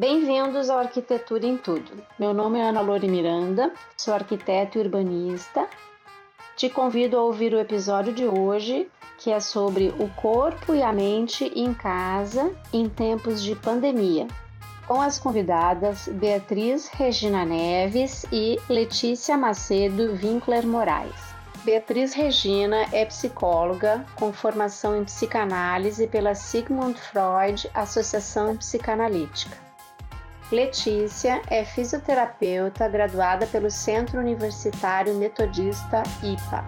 [0.00, 1.92] Bem-vindos ao Arquitetura em Tudo.
[2.18, 5.68] Meu nome é Ana Lore Miranda, sou arquiteto e urbanista.
[6.56, 10.90] Te convido a ouvir o episódio de hoje, que é sobre o corpo e a
[10.90, 14.26] mente em casa em tempos de pandemia,
[14.88, 21.12] com as convidadas Beatriz Regina Neves e Letícia Macedo Winkler Moraes.
[21.62, 29.68] Beatriz Regina é psicóloga com formação em psicanálise pela Sigmund Freud Associação Psicanalítica.
[30.52, 36.64] Letícia é fisioterapeuta graduada pelo Centro Universitário Metodista IPA.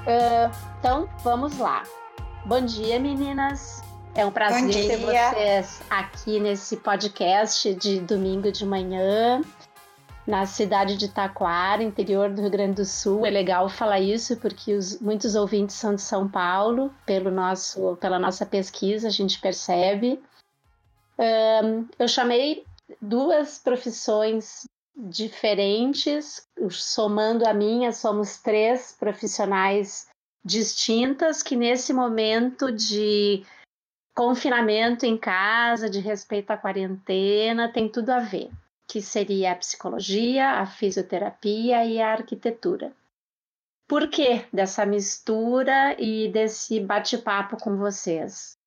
[0.00, 0.50] Uh,
[0.80, 1.84] então, vamos lá.
[2.44, 3.80] Bom dia, meninas.
[4.16, 9.40] É um prazer ter vocês aqui nesse podcast de domingo de manhã,
[10.30, 13.26] na cidade de Taquara, interior do Rio Grande do Sul.
[13.26, 18.18] É legal falar isso porque os, muitos ouvintes são de São Paulo, pelo nosso, pela
[18.18, 20.22] nossa pesquisa, a gente percebe.
[21.18, 22.64] Um, eu chamei
[23.02, 30.08] duas profissões diferentes, somando a minha, somos três profissionais
[30.44, 33.44] distintas que nesse momento de
[34.14, 38.50] confinamento em casa, de respeito à quarentena, tem tudo a ver,
[38.90, 42.92] que seria a psicologia, a fisioterapia e a arquitetura.
[43.86, 48.58] Por que dessa mistura e desse bate-papo com vocês?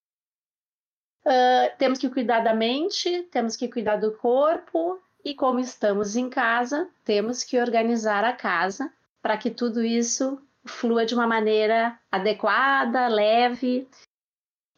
[1.26, 6.30] Uh, temos que cuidar da mente, temos que cuidar do corpo e, como estamos em
[6.30, 13.10] casa, temos que organizar a casa para que tudo isso flua de uma maneira adequada,
[13.10, 13.90] leve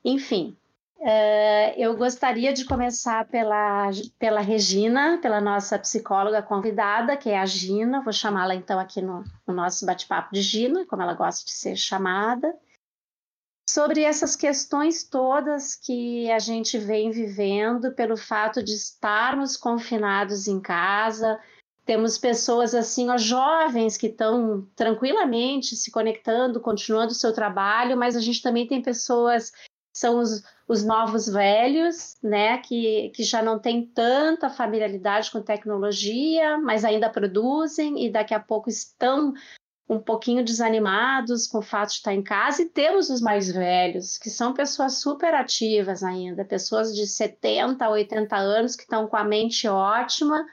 [0.06, 0.56] enfim,
[0.98, 7.46] uh, eu gostaria de começar pela, pela Regina, pela nossa psicóloga convidada, que é a
[7.46, 8.02] Gina.
[8.02, 11.76] Vou chamá-la então aqui no, no nosso bate-papo de Gina, como ela gosta de ser
[11.76, 12.54] chamada.
[13.70, 20.62] Sobre essas questões todas que a gente vem vivendo pelo fato de estarmos confinados em
[20.62, 21.40] casa,
[21.84, 28.16] temos pessoas assim, ó, jovens que estão tranquilamente se conectando, continuando o seu trabalho, mas
[28.16, 29.52] a gente também tem pessoas
[29.96, 36.58] são os, os novos velhos, né, que, que já não têm tanta familiaridade com tecnologia,
[36.58, 39.34] mas ainda produzem e daqui a pouco estão
[39.88, 44.18] um pouquinho desanimados com o fato de estar em casa, e temos os mais velhos,
[44.18, 49.24] que são pessoas super ativas ainda, pessoas de 70, 80 anos que estão com a
[49.24, 50.44] mente ótima,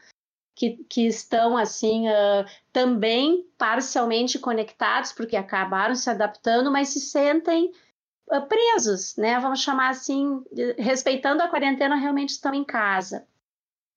[0.54, 7.72] que, que estão assim uh, também parcialmente conectados, porque acabaram se adaptando, mas se sentem
[8.40, 9.38] presos, né?
[9.38, 10.42] Vamos chamar assim,
[10.78, 13.26] respeitando a quarentena, realmente estão em casa.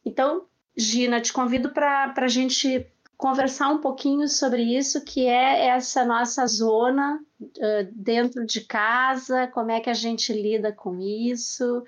[0.04, 0.46] Então,
[0.78, 2.86] Gina, te convido para a gente
[3.18, 9.72] conversar um pouquinho sobre isso, que é essa nossa zona uh, dentro de casa, como
[9.72, 11.86] é que a gente lida com isso.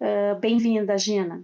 [0.00, 1.42] Uh, Bem-vinda, Gina.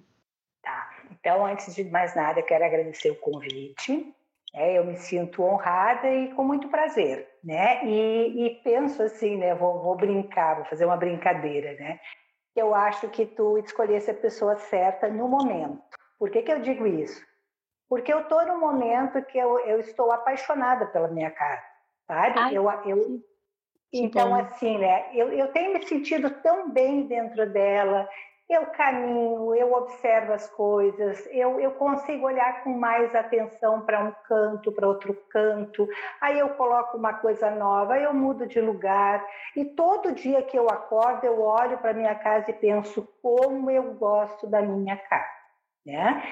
[0.62, 0.90] Tá.
[1.10, 4.14] Então, antes de mais nada, eu quero agradecer o convite.
[4.54, 7.84] É, eu me sinto honrada e com muito prazer, né?
[7.84, 9.54] E, e penso assim, né?
[9.54, 12.00] Vou, vou, brincar, vou fazer uma brincadeira, né?
[12.54, 15.80] Eu acho que tu escolhesse a pessoa certa no momento.
[16.18, 17.24] Por que, que eu digo isso?
[17.88, 21.62] Porque eu estou no momento que eu, eu estou apaixonada pela minha casa,
[22.06, 22.38] sabe?
[22.38, 23.20] Ai, eu, eu,
[23.92, 25.10] então, assim, né?
[25.14, 28.08] Eu, eu tenho me sentido tão bem dentro dela
[28.50, 34.12] eu caminho, eu observo as coisas, eu, eu consigo olhar com mais atenção para um
[34.26, 35.88] canto, para outro canto,
[36.20, 39.24] aí eu coloco uma coisa nova, eu mudo de lugar,
[39.56, 43.94] e todo dia que eu acordo, eu olho para minha casa e penso como eu
[43.94, 45.30] gosto da minha casa,
[45.86, 46.22] né?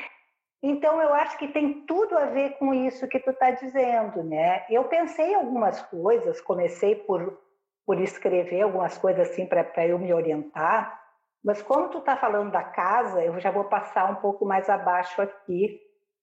[0.61, 4.67] Então, eu acho que tem tudo a ver com isso que tu está dizendo, né?
[4.69, 7.39] Eu pensei algumas coisas, comecei por,
[7.87, 11.01] por escrever algumas coisas assim para eu me orientar,
[11.45, 15.23] mas como tu está falando da casa, eu já vou passar um pouco mais abaixo
[15.23, 15.81] aqui,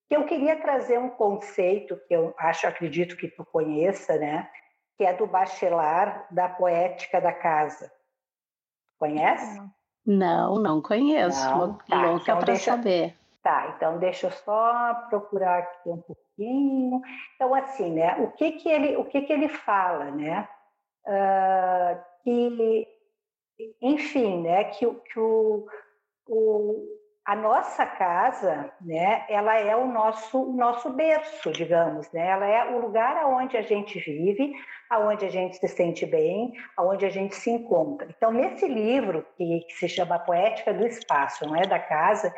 [0.08, 4.48] que eu queria trazer um conceito que eu acho, acredito que tu conheça, né?
[4.96, 7.90] Que é do Bachelard da poética da casa.
[8.98, 9.60] Conhece?
[10.06, 11.44] Não, não conheço.
[11.50, 13.16] Não, tá, louca então para saber.
[13.42, 17.00] Tá, então deixa eu só procurar aqui um pouquinho.
[17.34, 18.16] Então, assim, né?
[18.20, 20.48] O que que ele, o que que ele fala, né?
[21.04, 22.86] Uh, que
[23.80, 25.66] enfim, né, que, que o,
[26.28, 26.86] o,
[27.24, 32.80] a nossa casa, né, ela é o nosso, nosso berço, digamos, né, ela é o
[32.80, 34.52] lugar aonde a gente vive,
[34.90, 38.08] aonde a gente se sente bem, aonde a gente se encontra.
[38.16, 42.32] Então, nesse livro, que, que se chama Poética do Espaço, não é da casa,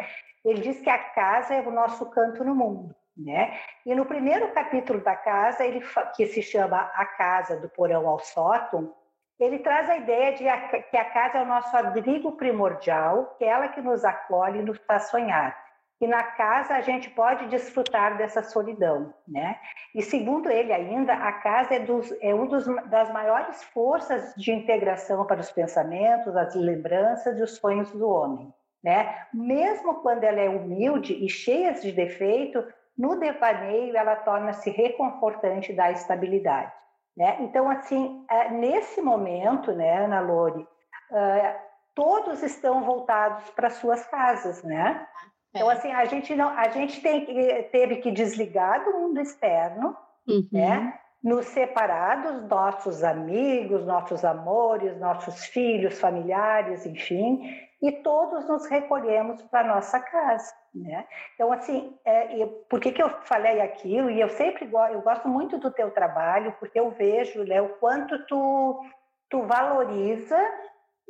[0.45, 2.95] ele diz que a casa é o nosso canto no mundo.
[3.17, 3.59] Né?
[3.85, 5.85] E no primeiro capítulo da casa, ele,
[6.15, 8.95] que se chama A Casa do Porão ao Sótão,
[9.39, 10.45] ele traz a ideia de
[10.91, 14.63] que a casa é o nosso abrigo primordial, que é ela que nos acolhe e
[14.65, 15.57] nos faz sonhar.
[16.01, 19.59] E na casa a gente pode desfrutar dessa solidão, né?
[19.93, 22.47] E segundo ele ainda, a casa é, dos, é uma
[22.83, 28.55] das maiores forças de integração para os pensamentos, as lembranças e os sonhos do homem,
[28.83, 29.27] né?
[29.35, 32.65] Mesmo quando ela é humilde e cheia de defeito,
[32.97, 36.73] no devaneio ela torna-se reconfortante da estabilidade.
[37.19, 37.37] Né?
[37.41, 40.65] Então, assim, é, nesse momento, né, Ana Lore,
[41.11, 41.57] é,
[41.93, 45.05] todos estão voltados para suas casas, né?
[45.51, 45.75] Então, é.
[45.75, 47.25] assim, a gente não, a gente tem,
[47.73, 49.97] teve que desligar do mundo externo,
[50.29, 50.47] uhum.
[50.53, 50.97] né?
[51.21, 57.43] Nos separar dos nossos amigos, nossos amores, nossos filhos, familiares, enfim,
[57.83, 61.07] e todos nos recolhemos para nossa casa, né?
[61.35, 64.11] Então, assim, é, por que, que eu falei aquilo?
[64.11, 68.27] E eu sempre eu gosto muito do teu trabalho, porque eu vejo né, o quanto
[68.27, 68.81] tu,
[69.29, 70.39] tu valoriza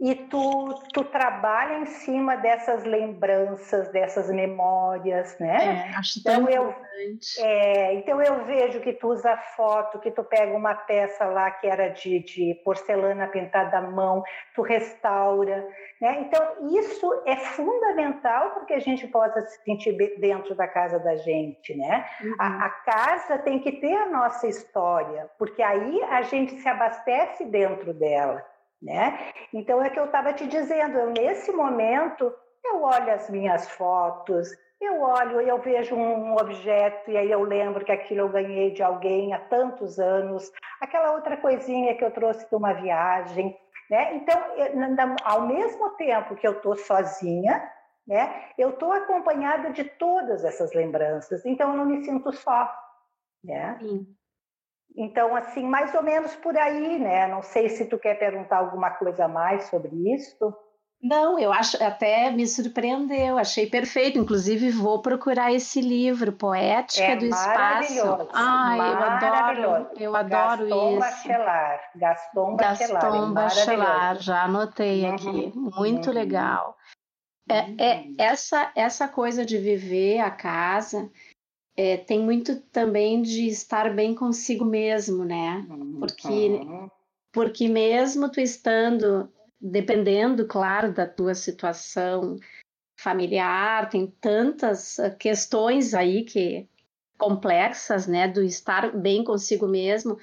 [0.00, 5.90] e tu, tu trabalha em cima dessas lembranças, dessas memórias, né?
[5.90, 7.40] É, acho então, tão eu, importante.
[7.40, 11.66] É, então eu vejo que tu usa foto, que tu pega uma peça lá que
[11.66, 14.22] era de, de porcelana pintada à mão,
[14.54, 15.66] tu restaura,
[16.00, 16.20] né?
[16.20, 21.76] Então isso é fundamental porque a gente possa se sentir dentro da casa da gente,
[21.76, 22.06] né?
[22.22, 22.36] Uhum.
[22.38, 27.44] A, a casa tem que ter a nossa história, porque aí a gente se abastece
[27.46, 28.44] dentro dela
[28.82, 29.32] né?
[29.52, 32.32] Então é que eu estava te dizendo, eu nesse momento
[32.64, 37.42] eu olho as minhas fotos, eu olho e eu vejo um objeto e aí eu
[37.42, 42.10] lembro que aquilo eu ganhei de alguém há tantos anos, aquela outra coisinha que eu
[42.10, 43.56] trouxe de uma viagem,
[43.90, 44.14] né?
[44.16, 44.36] Então,
[45.24, 47.70] ao mesmo tempo que eu estou sozinha,
[48.06, 48.50] né?
[48.56, 52.72] Eu estou acompanhada de todas essas lembranças, então eu não me sinto só,
[53.42, 53.78] né?
[53.80, 54.17] Sim.
[55.00, 57.28] Então, assim, mais ou menos por aí, né?
[57.28, 60.52] Não sei se tu quer perguntar alguma coisa a mais sobre isso.
[61.00, 64.18] Não, eu acho até me surpreendeu, achei perfeito.
[64.18, 68.28] Inclusive, vou procurar esse livro, Poética é do Espaço.
[68.32, 70.98] Ai, eu adoro, eu adoro Gaston isso.
[70.98, 72.94] Bachelard, Gaston Bachelard.
[72.94, 75.52] Gaston Bachelard, já anotei uhum, aqui.
[75.54, 76.14] Muito uhum.
[76.14, 76.76] legal.
[77.48, 78.14] É, é, uhum.
[78.18, 81.08] essa, essa coisa de viver a casa
[81.78, 85.64] é, tem muito também de estar bem consigo mesmo, né?
[86.00, 86.90] Porque, uhum.
[87.32, 92.36] porque mesmo tu estando, dependendo, claro, da tua situação
[92.98, 96.68] familiar, tem tantas ah, questões aí que
[97.16, 100.18] complexas, né, do estar bem consigo mesmo.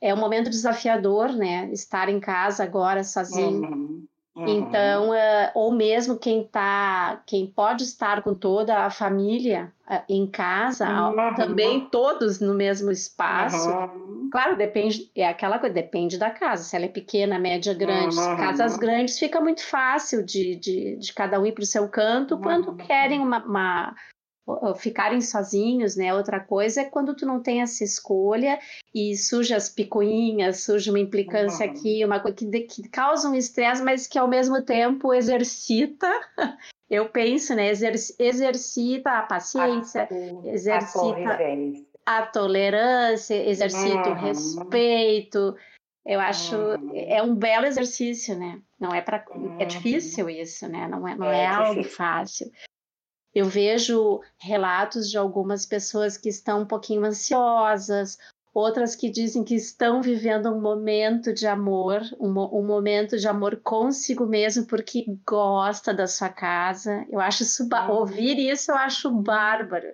[0.00, 1.68] É um momento desafiador, né?
[1.72, 3.62] Estar em casa agora sozinho.
[3.62, 4.06] Uhum.
[4.34, 4.48] Uhum.
[4.48, 10.26] Então, uh, ou mesmo quem tá, quem pode estar com toda a família uh, em
[10.26, 11.34] casa, uhum.
[11.34, 13.68] também todos no mesmo espaço.
[13.68, 14.30] Uhum.
[14.32, 16.64] Claro, depende, é aquela coisa, depende da casa.
[16.64, 21.38] Se ela é pequena, média, grande, casas grandes fica muito fácil de, de, de cada
[21.38, 23.94] um ir para o seu canto quando querem uma, uma
[24.76, 26.12] ficarem sozinhos, né?
[26.12, 28.58] Outra coisa é quando tu não tem essa escolha
[28.94, 31.72] e surge as picuinhas, surge uma implicância uhum.
[31.72, 36.08] aqui, uma coisa que, que causa um estresse, mas que ao mesmo tempo exercita.
[36.90, 37.70] Eu penso, né?
[37.70, 41.38] exercita a paciência, a, exercita
[42.04, 44.12] a, a, tolerância, exercita uhum.
[44.12, 45.56] o respeito.
[46.04, 46.90] Eu acho uhum.
[46.94, 48.60] é um belo exercício, né?
[48.78, 49.24] Não é para
[49.58, 50.86] é difícil isso, né?
[50.86, 52.50] Não é, não é, é algo fácil.
[53.34, 58.18] Eu vejo relatos de algumas pessoas que estão um pouquinho ansiosas,
[58.54, 63.60] outras que dizem que estão vivendo um momento de amor, um, um, momento de amor
[63.62, 67.06] consigo mesmo, porque gosta da sua casa.
[67.10, 67.90] Eu acho isso, uhum.
[67.90, 69.88] ouvir isso eu acho bárbaro,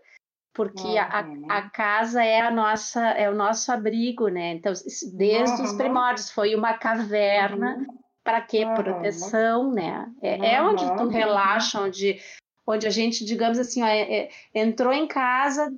[0.53, 4.55] porque a, a, casa é a nossa, é o nosso abrigo, né?
[4.55, 4.73] Então,
[5.15, 5.65] desde uhum.
[5.65, 7.77] os primórdios foi uma caverna.
[7.77, 7.99] Uhum.
[8.25, 8.67] Para quê?
[8.75, 10.07] Proteção, né?
[10.21, 12.21] É, é onde tu relaxa, onde
[12.69, 15.73] onde a gente, digamos assim, ó, é, é, entrou em casa,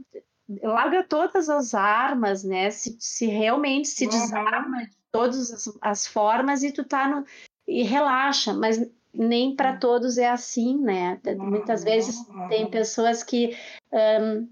[0.60, 2.68] larga todas as armas, né?
[2.70, 4.10] Se, se realmente se uhum.
[4.10, 7.24] desarma de todas as, as, formas e tu tá no.
[7.66, 9.78] e relaxa, mas nem para uhum.
[9.78, 11.20] todos é assim, né?
[11.24, 11.50] Uhum.
[11.50, 12.48] Muitas vezes uhum.
[12.48, 13.56] tem pessoas que.
[13.92, 14.48] Um,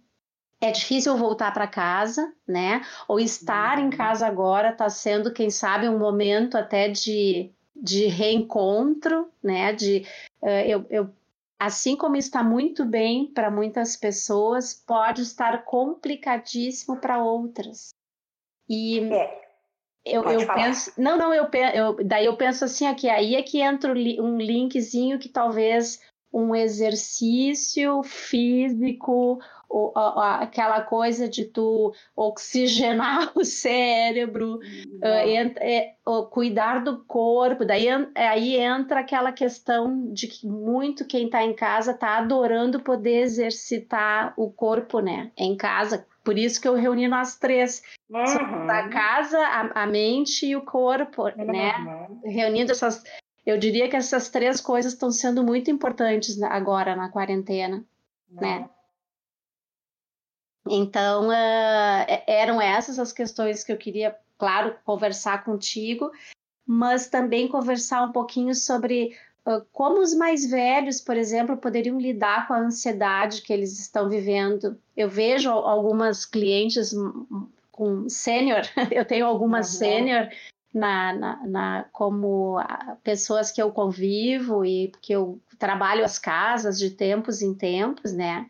[0.61, 2.85] é difícil voltar para casa, né?
[3.07, 3.91] Ou estar em uhum.
[3.91, 9.73] casa agora está sendo, quem sabe, um momento até de, de reencontro, né?
[9.73, 10.05] De,
[10.43, 11.11] uh, eu, eu
[11.59, 17.89] assim como está muito bem para muitas pessoas, pode estar complicadíssimo para outras.
[18.69, 19.41] E é.
[20.05, 23.61] eu, eu penso, não, não, eu, eu, daí eu penso assim aqui, aí é que
[23.61, 26.01] entra um linkzinho que talvez
[26.33, 34.61] um exercício físico o, a, aquela coisa de tu oxigenar o cérebro,
[36.07, 41.55] uh, cuidar do corpo, daí aí entra aquela questão de que muito quem está em
[41.55, 45.31] casa está adorando poder exercitar o corpo, né?
[45.37, 46.07] Em casa.
[46.25, 47.83] Por isso que eu reuni nós três.
[48.11, 48.71] Uhum.
[48.71, 51.75] A casa, a, a, mente e o corpo, né?
[51.79, 51.85] uhum.
[51.85, 52.09] né?
[52.25, 53.03] Reunindo essas.
[53.45, 57.85] Eu diria que essas três coisas estão sendo muito importantes agora na quarentena,
[58.31, 58.41] uhum.
[58.41, 58.69] né?
[60.71, 66.11] Então, uh, eram essas as questões que eu queria, claro, conversar contigo,
[66.67, 72.47] mas também conversar um pouquinho sobre uh, como os mais velhos, por exemplo, poderiam lidar
[72.47, 74.79] com a ansiedade que eles estão vivendo.
[74.97, 76.93] Eu vejo algumas clientes
[77.73, 79.79] com sênior, eu tenho algumas uhum.
[79.79, 80.29] sênior
[80.75, 82.57] na, na, na, como
[83.03, 88.49] pessoas que eu convivo e que eu trabalho as casas de tempos em tempos, né?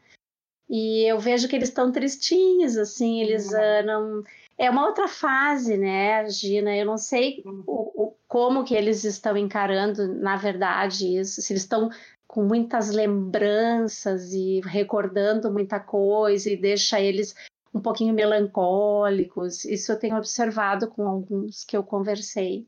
[0.68, 4.22] E eu vejo que eles estão tristinhos, assim, eles uh, não.
[4.56, 6.76] É uma outra fase, né, Gina?
[6.76, 7.62] Eu não sei uhum.
[7.66, 11.40] o, o, como que eles estão encarando, na verdade, isso.
[11.40, 11.90] Se eles estão
[12.26, 17.34] com muitas lembranças e recordando muita coisa e deixa eles
[17.72, 19.64] um pouquinho melancólicos.
[19.64, 22.66] Isso eu tenho observado com alguns que eu conversei.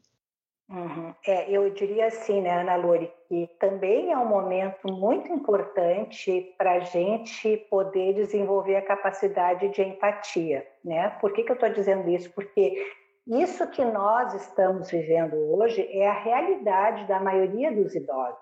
[0.71, 1.13] Uhum.
[1.27, 6.75] É, eu diria assim, né, Ana Luri, que também é um momento muito importante para
[6.75, 11.11] a gente poder desenvolver a capacidade de empatia, né?
[11.21, 12.33] Por que, que eu estou dizendo isso?
[12.33, 12.87] Porque
[13.27, 18.39] isso que nós estamos vivendo hoje é a realidade da maioria dos idosos,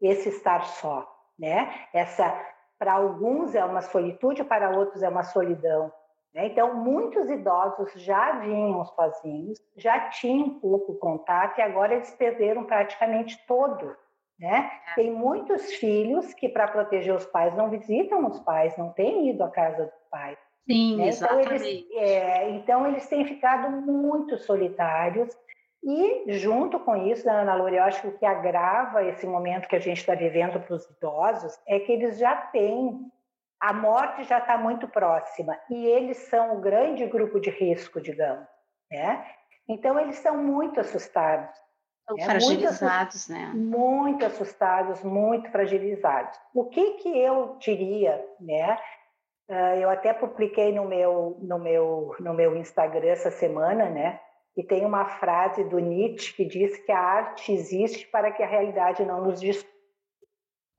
[0.00, 1.04] esse estar só,
[1.36, 1.88] né?
[1.92, 2.32] Essa,
[2.78, 5.92] para alguns é uma solitude, para outros é uma solidão?
[6.44, 13.38] Então, muitos idosos já vinham sozinhos, já tinham pouco contato e agora eles perderam praticamente
[13.46, 13.96] todo.
[14.38, 14.70] Né?
[14.90, 14.94] É.
[14.94, 19.42] Tem muitos filhos que, para proteger os pais, não visitam os pais, não têm ido
[19.42, 20.38] à casa dos pais.
[20.68, 21.08] Sim, né?
[21.08, 21.46] exatamente.
[21.46, 25.34] Então eles, é, então, eles têm ficado muito solitários.
[25.82, 29.76] E, junto com isso, Ana Loura, eu acho que o que agrava esse momento que
[29.76, 33.10] a gente está vivendo para os idosos é que eles já têm
[33.66, 38.46] a morte já está muito próxima e eles são o grande grupo de risco, digamos,
[38.88, 39.26] né?
[39.68, 41.50] Então eles são muito assustados.
[42.06, 42.24] São né?
[42.24, 43.52] fragilizados, muito, né?
[43.52, 46.38] Muito assustados, muito fragilizados.
[46.54, 48.78] O que que eu diria, né?
[49.50, 54.20] Uh, eu até publiquei no meu no meu no meu Instagram essa semana, né?
[54.56, 58.46] E tem uma frase do Nietzsche que diz que a arte existe para que a
[58.46, 59.75] realidade não nos destrua.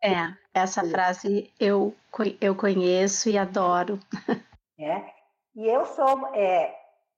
[0.03, 1.93] É, essa frase eu,
[2.39, 3.99] eu conheço e adoro.
[4.79, 5.01] É,
[5.55, 6.71] e eu sou é,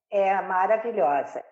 [0.09, 1.43] é maravilhosa.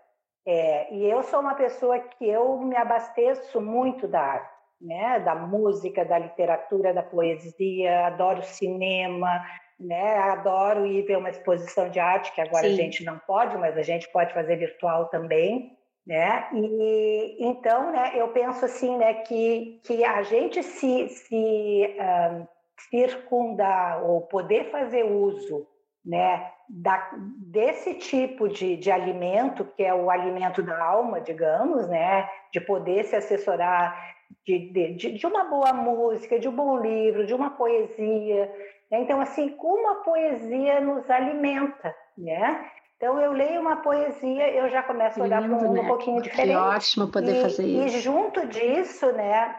[0.47, 5.19] É, e eu sou uma pessoa que eu me abasteço muito da arte, né?
[5.19, 9.45] da música, da literatura, da poesia, adoro cinema,
[9.77, 10.17] né?
[10.31, 12.73] adoro ir ver uma exposição de arte, que agora Sim.
[12.73, 15.76] a gente não pode, mas a gente pode fazer virtual também
[16.07, 16.47] né?
[16.53, 22.47] E então, né, eu penso assim, né, que que a gente se se um,
[22.89, 25.67] circundar ou poder fazer uso,
[26.05, 27.11] né, da,
[27.51, 33.03] desse tipo de, de alimento que é o alimento da alma, digamos, né, de poder
[33.03, 38.45] se assessorar de, de, de uma boa música, de um bom livro, de uma poesia.
[38.89, 39.01] Né?
[39.01, 42.71] Então, assim, como a poesia nos alimenta, né?
[42.97, 45.81] Então, eu leio uma poesia, eu já começo a olhar para um mundo né?
[45.81, 46.51] um pouquinho diferente.
[46.51, 47.97] É ótimo poder e, fazer isso.
[47.97, 49.55] E junto disso, né,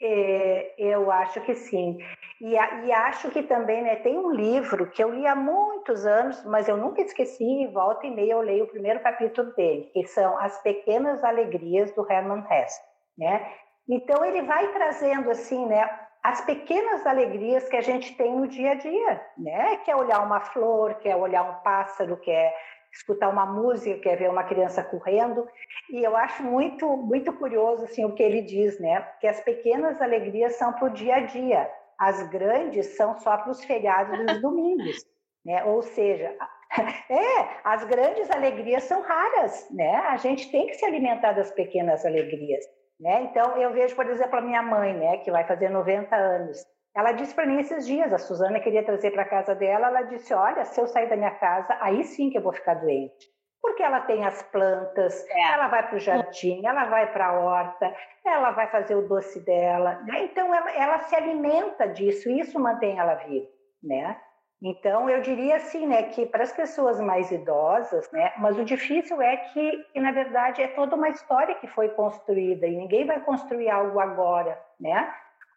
[0.00, 1.96] é, eu acho que sim.
[2.38, 6.44] E, e, acho que também né, tem um livro que eu li há muitos anos,
[6.44, 10.36] mas eu nunca esqueci, volta e meia eu leio o primeiro capítulo dele, que são
[10.38, 12.80] As Pequenas Alegrias do Herman Hesse.
[13.16, 13.48] Né?
[13.88, 15.88] Então ele vai trazendo assim, né,
[16.22, 19.76] as pequenas alegrias que a gente tem no dia a dia, né?
[19.78, 22.54] Que é olhar uma flor, que é olhar um pássaro, que é
[22.92, 25.46] escutar uma música, quer ver uma criança correndo.
[25.90, 29.00] E eu acho muito, muito curioso assim, o que ele diz, né?
[29.20, 33.50] Que as pequenas alegrias são para o dia a dia, as grandes são só para
[33.50, 34.96] os feriados dos domingos.
[35.44, 35.64] Né?
[35.64, 36.36] Ou seja,
[37.10, 39.96] é, as grandes alegrias são raras, né?
[39.96, 42.64] A gente tem que se alimentar das pequenas alegrias,
[43.00, 43.22] né?
[43.22, 46.64] Então eu vejo, por exemplo, a minha mãe, né, que vai fazer 90 anos.
[46.94, 50.34] Ela disse para mim esses dias, a Suzana queria trazer para casa dela, ela disse:
[50.34, 53.32] "Olha, se eu sair da minha casa, aí sim que eu vou ficar doente".
[53.62, 55.52] Porque ela tem as plantas, é.
[55.52, 57.94] ela vai para o jardim, ela vai para a horta,
[58.24, 60.24] ela vai fazer o doce dela, né?
[60.24, 63.46] Então ela, ela se alimenta disso, e isso mantém ela viva,
[63.82, 64.20] né?
[64.60, 69.20] Então eu diria assim, né, que para as pessoas mais idosas, né, mas o difícil
[69.20, 73.20] é que, que na verdade é toda uma história que foi construída e ninguém vai
[73.20, 75.12] construir algo agora, né?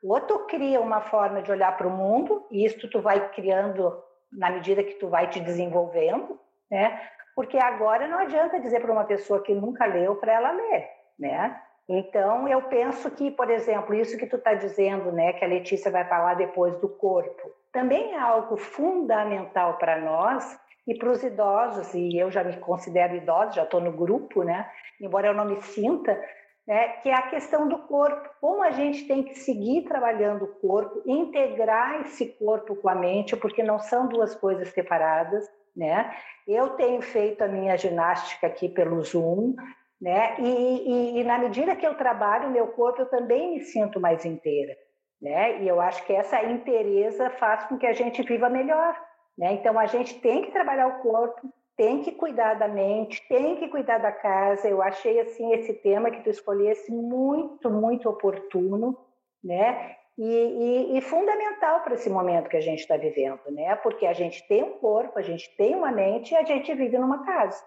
[0.07, 3.97] Ou tu cria uma forma de olhar para o mundo, e isso tu vai criando
[4.31, 7.01] na medida que tu vai te desenvolvendo, né?
[7.35, 11.59] Porque agora não adianta dizer para uma pessoa que nunca leu para ela ler, né?
[11.87, 15.91] Então, eu penso que, por exemplo, isso que tu está dizendo, né, que a Letícia
[15.91, 21.93] vai falar depois do corpo, também é algo fundamental para nós e para os idosos,
[21.93, 24.67] e eu já me considero idosa, já estou no grupo, né,
[24.99, 26.19] embora eu não me sinta,
[26.67, 28.29] né, que é a questão do corpo.
[28.41, 33.35] Como a gente tem que seguir trabalhando o corpo, integrar esse corpo com a mente,
[33.35, 36.15] porque não são duas coisas separadas, né?
[36.47, 39.55] Eu tenho feito a minha ginástica aqui pelo Zoom,
[40.01, 40.35] né?
[40.39, 43.99] E, e, e, na medida que eu trabalho o meu corpo, eu também me sinto
[43.99, 44.75] mais inteira,
[45.21, 45.61] né?
[45.61, 48.99] E eu acho que essa inteireza faz com que a gente viva melhor,
[49.37, 49.53] né?
[49.53, 53.67] Então a gente tem que trabalhar o corpo, tem que cuidar da mente, tem que
[53.67, 54.67] cuidar da casa.
[54.67, 58.97] Eu achei assim esse tema que tu escolhesse muito, muito oportuno,
[59.43, 59.97] né?
[60.17, 63.75] E, e, e fundamental para esse momento que a gente está vivendo, né?
[63.75, 66.97] Porque a gente tem um corpo, a gente tem uma mente e a gente vive
[66.97, 67.61] numa casa.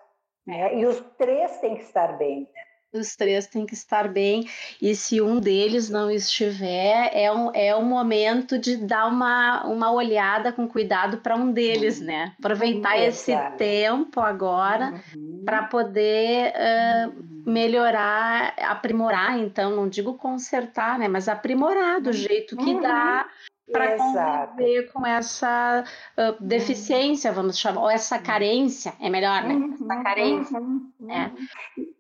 [0.47, 0.77] Né?
[0.77, 2.41] E os três têm que estar bem.
[2.41, 2.68] Né?
[2.93, 4.49] Os três têm que estar bem,
[4.81, 9.93] e se um deles não estiver, é um, é um momento de dar uma, uma
[9.93, 12.07] olhada com cuidado para um deles, uhum.
[12.07, 12.33] né?
[12.39, 13.05] Aproveitar uhum.
[13.05, 15.43] esse tempo agora uhum.
[15.45, 21.09] para poder uh, melhorar, aprimorar, então, não digo consertar, né?
[21.09, 25.85] Mas aprimorar do jeito que dá uhum para conviver com essa
[26.17, 29.55] uh, deficiência, vamos chamar, ou essa carência, é melhor, né?
[29.55, 30.61] Uhum, essa carência.
[30.61, 31.33] Uhum, né?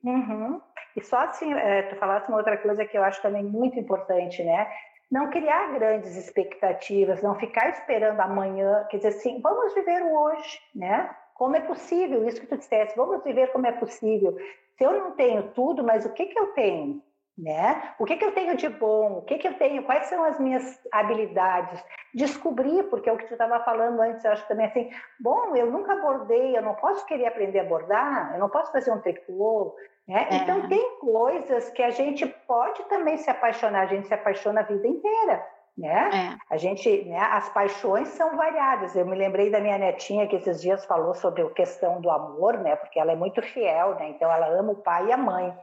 [0.02, 0.61] Uhum.
[0.99, 4.43] E só assim, é, tu falaste uma outra coisa que eu acho também muito importante,
[4.43, 4.69] né?
[5.09, 10.61] Não criar grandes expectativas, não ficar esperando amanhã, quer dizer assim, vamos viver o hoje,
[10.75, 11.09] né?
[11.35, 14.37] Como é possível, isso que tu disseste, vamos viver como é possível.
[14.76, 17.00] Se eu não tenho tudo, mas o que que eu tenho?
[17.38, 17.95] né?
[18.00, 19.19] O que, que eu tenho de bom?
[19.19, 19.85] O que, que eu tenho?
[19.85, 21.83] Quais são as minhas habilidades?
[22.12, 25.71] Descobrir, porque é o que tu estava falando antes, eu acho também assim, bom, eu
[25.71, 29.76] nunca bordei, eu não posso querer aprender a bordar, eu não posso fazer um tricô?
[30.08, 30.36] É.
[30.36, 34.64] Então tem coisas que a gente pode também se apaixonar, a gente se apaixona a
[34.64, 35.47] vida inteira.
[35.76, 36.10] Né?
[36.12, 36.54] É.
[36.54, 38.97] A gente, né, as paixões são variadas.
[38.97, 42.58] Eu me lembrei da minha netinha que esses dias falou sobre a questão do amor,
[42.58, 42.75] né?
[42.75, 44.08] Porque ela é muito fiel, né?
[44.08, 45.56] Então ela ama o pai e a mãe.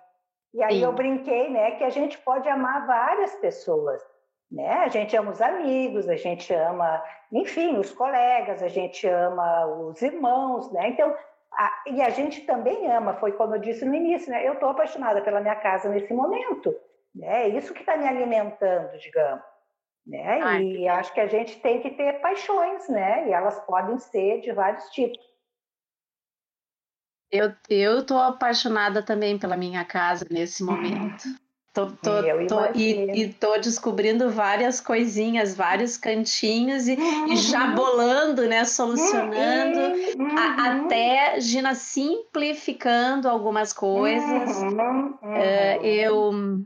[0.53, 0.85] E aí Sim.
[0.85, 4.01] eu brinquei, né, que a gente pode amar várias pessoas,
[4.49, 4.83] né?
[4.85, 10.01] A gente ama os amigos, a gente ama, enfim, os colegas, a gente ama os
[10.01, 10.87] irmãos, né?
[10.87, 11.13] Então,
[11.57, 14.47] a, e a gente também ama, foi como eu disse no início, né?
[14.47, 16.75] Eu estou apaixonada pela minha casa nesse momento,
[17.13, 17.43] né?
[17.43, 19.43] É isso que está me alimentando, digamos.
[20.05, 20.41] Né?
[20.41, 23.27] Ai, e acho que a gente tem que ter paixões, né?
[23.27, 25.23] E elas podem ser de vários tipos.
[27.31, 31.23] Eu, eu tô apaixonada também pela minha casa nesse momento.
[31.75, 32.11] Tô, tô,
[32.47, 37.33] tô e, e tô descobrindo várias coisinhas, vários cantinhos e, uhum.
[37.33, 38.63] e já bolando, né?
[38.63, 39.79] Solucionando,
[40.17, 40.37] uhum.
[40.37, 44.55] a, até Gina simplificando algumas coisas.
[44.55, 45.17] Uhum.
[45.21, 46.65] Uh, eu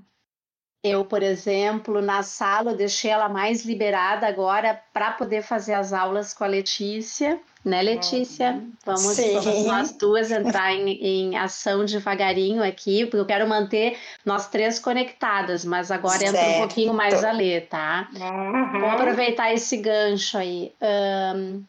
[0.83, 5.91] eu, por exemplo, na sala, eu deixei ela mais liberada agora para poder fazer as
[5.91, 8.51] aulas com a Letícia, né, Letícia?
[8.51, 8.71] Uhum.
[8.85, 14.47] Vamos, vamos nós duas entrar em, em, ação devagarinho aqui, porque eu quero manter nós
[14.47, 16.35] três conectadas, mas agora certo.
[16.35, 18.09] entra um pouquinho mais a Lê, tá?
[18.13, 18.79] Uhum.
[18.79, 20.71] Vou aproveitar esse gancho aí.
[20.81, 21.63] Um,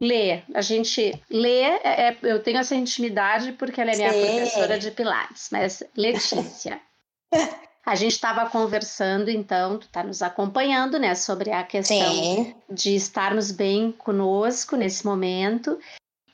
[0.00, 4.20] Lê, a gente lê, é, é, eu tenho essa intimidade porque ela é minha Sim.
[4.20, 6.80] professora de Pilates, mas Letícia.
[7.84, 12.54] A gente estava conversando, então, tu está nos acompanhando, né, sobre a questão Sim.
[12.70, 15.78] de estarmos bem conosco nesse momento.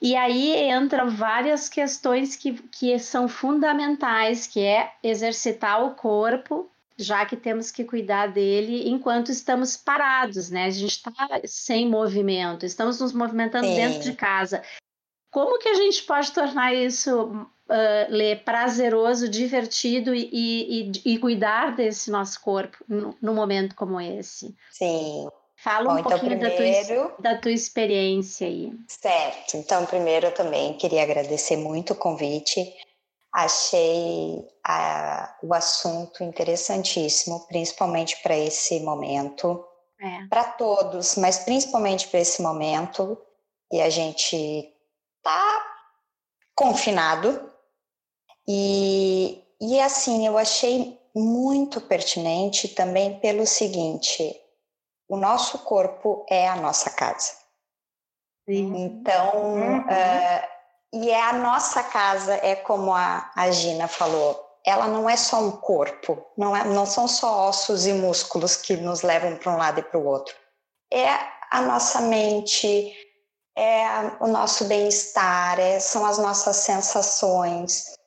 [0.00, 7.24] E aí entram várias questões que, que são fundamentais, que é exercitar o corpo, já
[7.24, 10.66] que temos que cuidar dele enquanto estamos parados, né?
[10.66, 11.12] A gente está
[11.44, 13.74] sem movimento, estamos nos movimentando Sim.
[13.74, 14.62] dentro de casa.
[15.30, 21.76] Como que a gente pode tornar isso uh, ler prazeroso, divertido e, e, e, cuidar
[21.76, 24.54] desse nosso corpo no, no momento como esse.
[24.72, 25.28] Sim.
[25.56, 26.86] Fala Bom, um então pouquinho primeiro...
[26.86, 28.72] da, tua, da tua experiência aí.
[28.86, 29.56] Certo.
[29.56, 32.72] Então, primeiro eu também queria agradecer muito o convite.
[33.32, 39.64] Achei a, o assunto interessantíssimo, principalmente para esse momento.
[40.00, 40.26] É.
[40.28, 43.18] Para todos, mas principalmente para esse momento.
[43.72, 44.72] E a gente
[45.22, 45.66] tá
[46.54, 47.47] confinado,
[48.48, 54.34] e, e assim, eu achei muito pertinente também pelo seguinte:
[55.06, 57.32] o nosso corpo é a nossa casa.
[58.48, 58.74] Sim.
[58.76, 59.80] Então, uhum.
[59.80, 60.48] uh,
[60.94, 65.40] e é a nossa casa, é como a, a Gina falou, ela não é só
[65.40, 69.58] um corpo, não, é, não são só ossos e músculos que nos levam para um
[69.58, 70.34] lado e para o outro.
[70.90, 71.06] É
[71.50, 72.94] a nossa mente,
[73.56, 73.84] é
[74.20, 77.97] o nosso bem-estar, é, são as nossas sensações.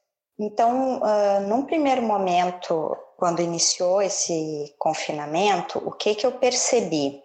[0.43, 7.21] Então, uh, num primeiro momento, quando iniciou esse confinamento, o que, que eu percebi?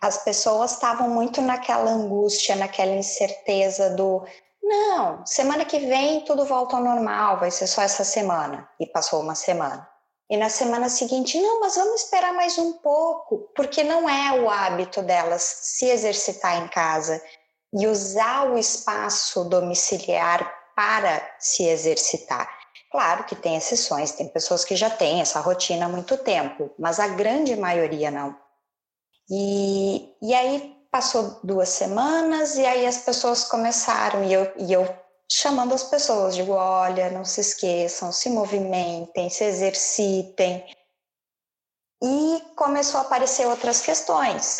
[0.00, 4.24] As pessoas estavam muito naquela angústia, naquela incerteza do
[4.62, 8.70] não, semana que vem tudo volta ao normal, vai ser só essa semana.
[8.78, 9.88] E passou uma semana.
[10.30, 14.48] E na semana seguinte, não, mas vamos esperar mais um pouco, porque não é o
[14.48, 17.20] hábito delas se exercitar em casa
[17.74, 22.48] e usar o espaço domiciliar para se exercitar.
[22.90, 26.98] Claro que tem exceções, tem pessoas que já têm essa rotina há muito tempo, mas
[26.98, 28.34] a grande maioria não.
[29.30, 34.88] E, e aí passou duas semanas e aí as pessoas começaram e eu, e eu
[35.30, 40.64] chamando as pessoas, digo, olha, não se esqueçam, se movimentem, se exercitem.
[42.02, 44.56] E começou a aparecer outras questões.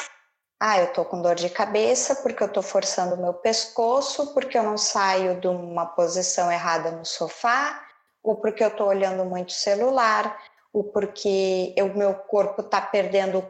[0.63, 4.59] Ah, eu tô com dor de cabeça porque eu tô forçando o meu pescoço, porque
[4.59, 7.83] eu não saio de uma posição errada no sofá,
[8.23, 10.39] ou porque eu tô olhando muito celular,
[10.71, 13.43] ou porque o meu corpo tá perdendo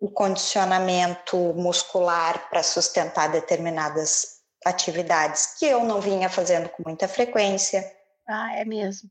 [0.00, 7.84] o condicionamento muscular para sustentar determinadas atividades que eu não vinha fazendo com muita frequência.
[8.26, 9.10] Ah, é mesmo.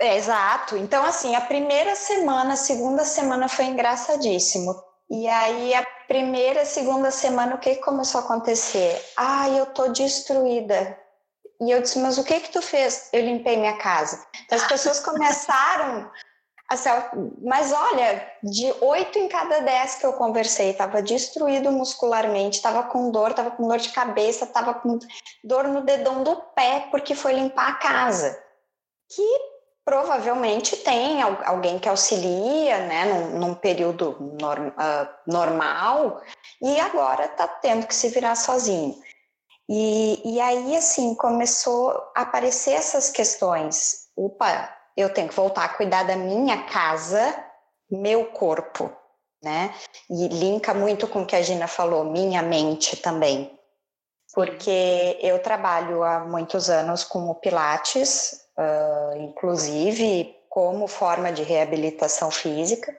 [0.00, 0.76] É, exato.
[0.76, 4.74] Então, assim, a primeira semana, a segunda semana foi engraçadíssimo.
[5.12, 8.98] E aí, a primeira, segunda semana, o que começou a acontecer?
[9.16, 10.98] Ah, eu tô destruída.
[11.60, 13.10] E eu disse, mas o que que tu fez?
[13.12, 14.26] Eu limpei minha casa.
[14.46, 16.10] Então, as pessoas começaram
[16.72, 16.88] Assim,
[17.42, 23.10] mas olha, de oito em cada dez que eu conversei, estava destruído muscularmente, estava com
[23.10, 24.98] dor, estava com dor de cabeça, estava com
[25.44, 28.42] dor no dedão do pé porque foi limpar a casa.
[29.14, 29.51] Que
[29.84, 36.22] provavelmente tem alguém que auxilia, né, num, num período norm, uh, normal,
[36.60, 38.94] e agora está tendo que se virar sozinho.
[39.68, 44.08] E, e aí, assim, começou a aparecer essas questões.
[44.16, 47.34] Opa, eu tenho que voltar a cuidar da minha casa,
[47.90, 48.94] meu corpo,
[49.42, 49.74] né?
[50.10, 53.58] E linka muito com o que a Gina falou, minha mente também.
[54.34, 62.30] Porque eu trabalho há muitos anos com o Pilates, uh, inclusive como forma de reabilitação
[62.30, 62.96] física.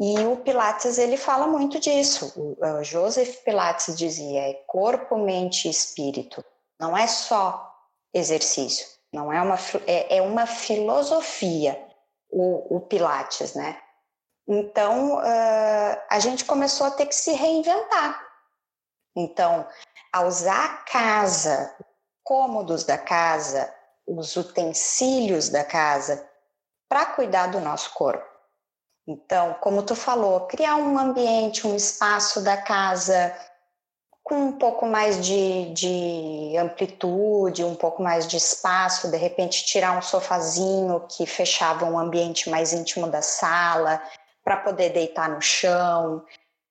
[0.00, 2.32] E o Pilates ele fala muito disso.
[2.36, 6.44] O Joseph Pilates dizia: é corpo, mente e espírito.
[6.78, 7.74] Não é só
[8.14, 8.86] exercício.
[9.12, 11.82] Não é uma, é, é uma filosofia
[12.30, 13.80] o, o Pilates, né?
[14.46, 18.26] Então, uh, a gente começou a ter que se reinventar.
[19.16, 19.66] Então,
[20.12, 21.76] a usar a casa,
[22.22, 23.74] cômodos da casa,
[24.08, 26.26] os utensílios da casa,
[26.88, 28.24] para cuidar do nosso corpo.
[29.06, 33.34] Então, como tu falou, criar um ambiente, um espaço da casa
[34.28, 39.96] com um pouco mais de, de, amplitude, um pouco mais de espaço, de repente tirar
[39.96, 44.02] um sofazinho que fechava um ambiente mais íntimo da sala
[44.44, 46.22] para poder deitar no chão,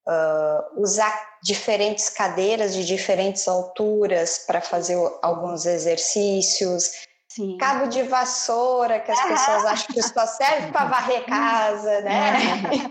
[0.07, 6.91] uh, usar diferentes cadeiras de diferentes alturas para fazer alguns exercícios.
[7.37, 7.55] Sim.
[7.59, 12.33] Cabo de vassoura, que as pessoas acham que só serve para varrer casa, né?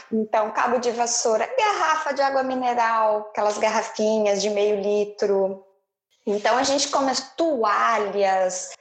[0.09, 5.65] Então, cabo de vassoura, garrafa de água mineral, aquelas garrafinhas de meio litro.
[6.25, 8.71] Então, a gente come toalhas,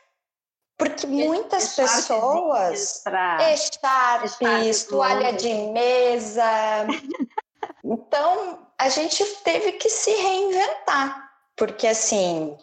[0.78, 3.02] porque muitas pessoas.
[3.50, 6.86] Echarpes, toalha de mesa.
[7.82, 12.56] então, a gente teve que se reinventar, porque assim,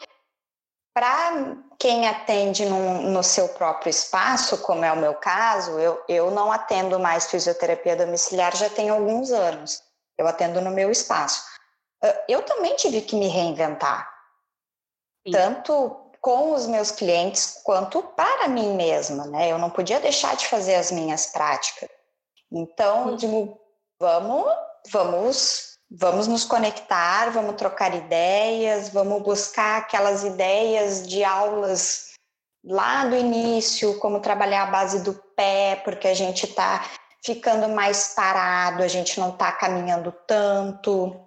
[0.94, 6.30] para quem atende no, no, seu próprio espaço, como é o meu caso, eu, eu
[6.30, 9.82] não atendo mais fisioterapia domiciliar já tem alguns anos.
[10.18, 11.44] Eu atendo no meu espaço.
[12.04, 14.08] Ah, eu também tive que me reinventar,
[15.26, 15.32] Sim.
[15.32, 19.52] tanto com os meus clientes quanto para mim mesma, né?
[19.52, 21.90] Eu não podia deixar de fazer as minhas práticas.
[22.52, 23.60] Então, eu digo,
[24.00, 24.46] vamos,
[24.90, 32.14] vamos vamos nos conectar, vamos trocar ideias, vamos buscar aquelas ideias de aulas
[32.66, 36.84] lá do início, como trabalhar a base do pé, porque a gente está
[37.24, 41.20] ficando mais parado, a gente não está caminhando tanto.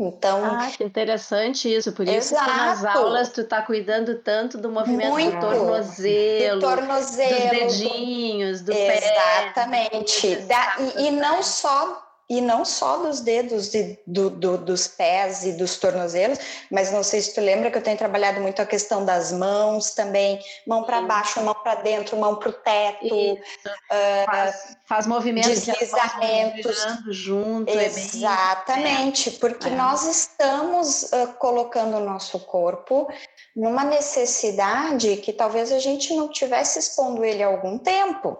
[0.00, 1.92] Então, ah, que interessante isso.
[1.92, 5.34] Por isso que nas aulas tu está cuidando tanto do movimento Muito.
[5.34, 10.20] do tornozelo, do tornozelo, dos dedinhos, do Exatamente.
[10.20, 10.28] pé.
[10.28, 10.96] Exatamente.
[10.96, 15.52] E, e não só e não só dos dedos de, do, do, dos pés e
[15.52, 16.38] dos tornozelos,
[16.70, 19.92] mas não sei se tu lembra que eu tenho trabalhado muito a questão das mãos
[19.92, 23.38] também, mão para baixo, mão para dentro, mão para o teto, uh,
[24.26, 26.86] faz, faz movimentos deslizamentos.
[27.04, 29.32] de junto, exatamente, é.
[29.32, 29.40] bem...
[29.40, 29.72] porque é.
[29.72, 33.08] nós estamos uh, colocando o nosso corpo
[33.56, 38.38] numa necessidade que talvez a gente não tivesse expondo ele há algum tempo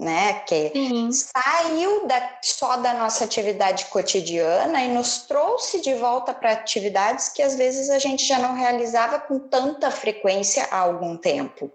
[0.00, 0.40] né?
[0.46, 1.10] Que Sim.
[1.12, 7.42] saiu da, só da nossa atividade cotidiana e nos trouxe de volta para atividades que
[7.42, 11.70] às vezes a gente já não realizava com tanta frequência há algum tempo,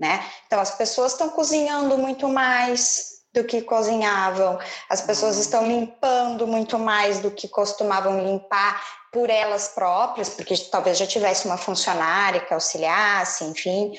[0.00, 0.24] né?
[0.46, 5.42] Então as pessoas estão cozinhando muito mais do que cozinhavam, as pessoas uhum.
[5.42, 11.46] estão limpando muito mais do que costumavam limpar por elas próprias, porque talvez já tivesse
[11.46, 13.92] uma funcionária que auxiliasse, enfim.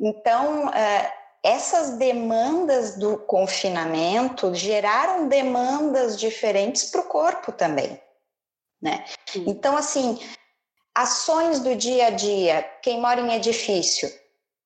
[0.00, 8.02] Então, uh, essas demandas do confinamento geraram demandas diferentes para o corpo também,
[8.82, 9.04] né?
[9.46, 10.18] Então, assim,
[10.92, 14.12] ações do dia a dia, quem mora em edifício,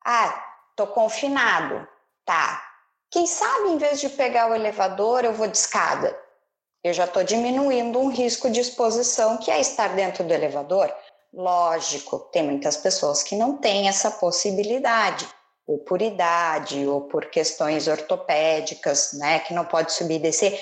[0.03, 0.43] ah,
[0.75, 1.87] tô confinado,
[2.25, 2.65] tá?
[3.11, 6.19] Quem sabe, em vez de pegar o elevador, eu vou de escada.
[6.83, 10.91] Eu já estou diminuindo um risco de exposição que é estar dentro do elevador.
[11.31, 15.29] Lógico, tem muitas pessoas que não têm essa possibilidade
[15.71, 20.61] ou por idade, ou por questões ortopédicas, né, que não pode subir e descer,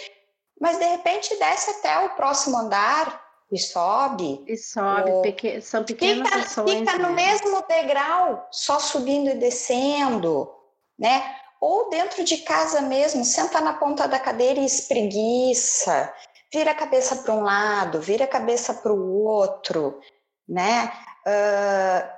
[0.60, 3.18] mas de repente desce até o próximo andar
[3.50, 4.44] e sobe.
[4.46, 5.22] E sobe, ou...
[5.22, 5.62] pequ...
[5.62, 6.78] são pequenas fica, ações.
[6.80, 7.24] Fica no né?
[7.24, 10.54] mesmo degrau, só subindo e descendo,
[10.98, 11.36] né?
[11.58, 16.12] Ou dentro de casa mesmo, senta na ponta da cadeira e espreguiça,
[16.52, 19.98] vira a cabeça para um lado, vira a cabeça para o outro,
[20.46, 20.92] né?
[21.26, 22.17] Uh,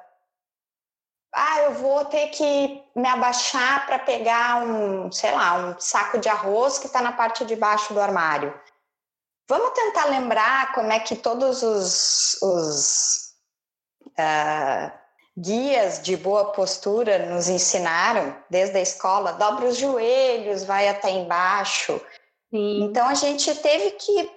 [1.33, 6.29] ah, eu vou ter que me abaixar para pegar um, sei lá, um saco de
[6.29, 8.53] arroz que está na parte de baixo do armário.
[9.49, 13.35] Vamos tentar lembrar como é que todos os, os
[14.19, 14.93] uh,
[15.37, 19.33] guias de boa postura nos ensinaram desde a escola.
[19.33, 22.01] Dobra os joelhos, vai até embaixo.
[22.53, 22.85] Sim.
[22.85, 24.31] Então a gente teve que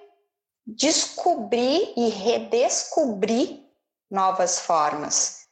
[0.66, 3.64] descobrir e redescobrir
[4.10, 5.43] novas formas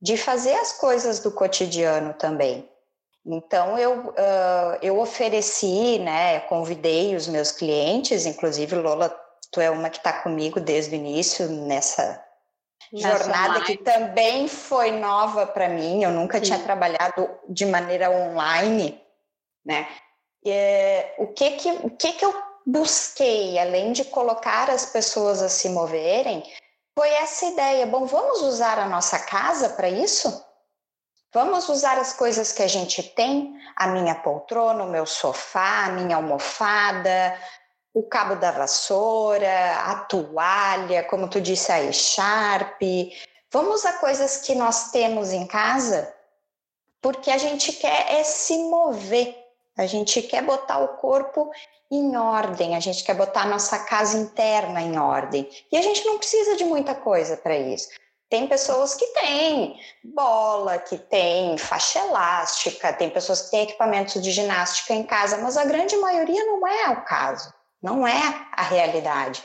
[0.00, 2.68] de fazer as coisas do cotidiano também.
[3.26, 9.14] Então eu, uh, eu ofereci, né, convidei os meus clientes, inclusive Lola,
[9.52, 12.24] tu é uma que está comigo desde o início nessa
[12.92, 16.02] jornada que também foi nova para mim.
[16.02, 16.44] Eu nunca Sim.
[16.44, 18.98] tinha trabalhado de maneira online,
[19.64, 19.86] né?
[20.44, 22.34] E, o que que o que que eu
[22.66, 26.42] busquei além de colocar as pessoas a se moverem?
[26.98, 27.86] Foi essa ideia.
[27.86, 30.44] Bom, vamos usar a nossa casa para isso?
[31.32, 35.90] Vamos usar as coisas que a gente tem, a minha poltrona, o meu sofá, a
[35.90, 37.38] minha almofada,
[37.94, 43.16] o cabo da vassoura, a toalha, como tu disse, a echarpe.
[43.52, 46.12] Vamos usar coisas que nós temos em casa,
[47.00, 49.38] porque a gente quer é se mover,
[49.76, 51.48] a gente quer botar o corpo
[51.90, 55.48] em ordem, a gente quer botar a nossa casa interna em ordem.
[55.72, 57.88] E a gente não precisa de muita coisa para isso.
[58.28, 64.30] Tem pessoas que têm bola, que têm faixa elástica, tem pessoas que têm equipamentos de
[64.30, 68.20] ginástica em casa, mas a grande maioria não é o caso, não é
[68.52, 69.42] a realidade.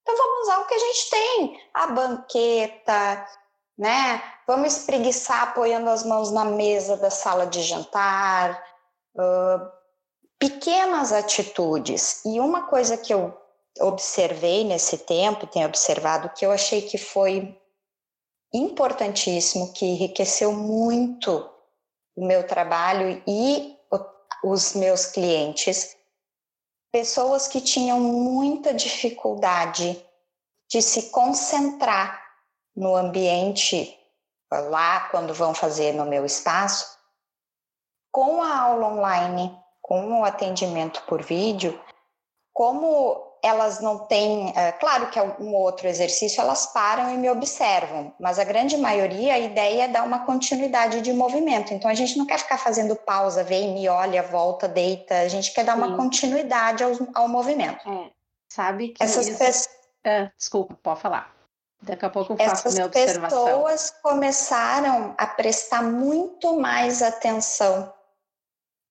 [0.00, 3.26] Então vamos usar o que a gente tem, a banqueta,
[3.76, 4.22] né?
[4.46, 8.62] Vamos espreguiçar apoiando as mãos na mesa da sala de jantar,
[9.16, 9.83] uh,
[10.38, 12.24] pequenas atitudes.
[12.24, 13.36] E uma coisa que eu
[13.80, 17.58] observei nesse tempo, tenho observado, que eu achei que foi
[18.52, 21.50] importantíssimo, que enriqueceu muito
[22.16, 23.76] o meu trabalho e
[24.44, 25.96] os meus clientes,
[26.92, 30.00] pessoas que tinham muita dificuldade
[30.70, 32.22] de se concentrar
[32.76, 33.98] no ambiente
[34.52, 36.86] lá quando vão fazer no meu espaço,
[38.12, 41.78] com a aula online com o atendimento por vídeo,
[42.54, 48.14] como elas não têm, é, claro que algum outro exercício elas param e me observam,
[48.18, 51.74] mas a grande maioria a ideia é dar uma continuidade de movimento.
[51.74, 55.52] Então a gente não quer ficar fazendo pausa, vem, me olha, volta, deita, a gente
[55.52, 55.96] quer dar uma Sim.
[55.96, 57.86] continuidade ao, ao movimento.
[57.86, 58.10] É.
[58.50, 59.38] Sabe que essas isso...
[59.38, 59.68] pessoas...
[60.06, 61.30] Ah, desculpa, pode falar.
[61.82, 63.46] Daqui a pouco eu faço Essas minha observação.
[63.46, 67.92] As pessoas começaram a prestar muito mais atenção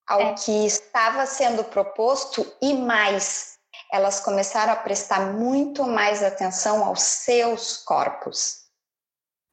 [0.07, 0.33] ao é.
[0.33, 3.53] que estava sendo proposto e mais.
[3.91, 8.62] Elas começaram a prestar muito mais atenção aos seus corpos.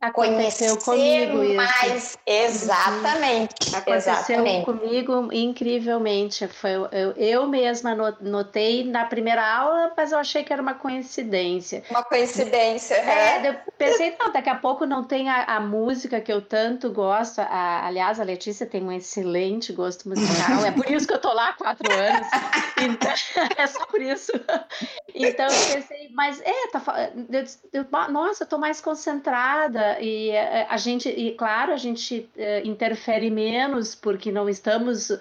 [0.01, 2.19] Aconteceu comigo mais isso.
[2.27, 3.55] exatamente.
[3.69, 3.79] Uhum.
[3.79, 4.65] Aconteceu exatamente.
[4.65, 6.49] comigo incrivelmente.
[6.49, 11.83] Foi eu, eu mesma notei na primeira aula, mas eu achei que era uma coincidência.
[11.91, 12.95] Uma coincidência.
[12.95, 13.51] É, é.
[13.51, 17.41] eu pensei, não, daqui a pouco não tem a, a música que eu tanto gosto.
[17.41, 20.65] A, aliás, a Letícia tem um excelente gosto musical.
[20.65, 22.27] é por isso que eu tô lá há quatro anos.
[22.81, 23.13] Então,
[23.59, 24.33] é só por isso.
[25.15, 26.83] Então eu pensei, mas é, tá,
[27.31, 32.29] eu, eu, nossa, eu tô mais concentrada e eh, a gente, e claro, a gente
[32.37, 35.19] uh, interfere menos porque não estamos uh,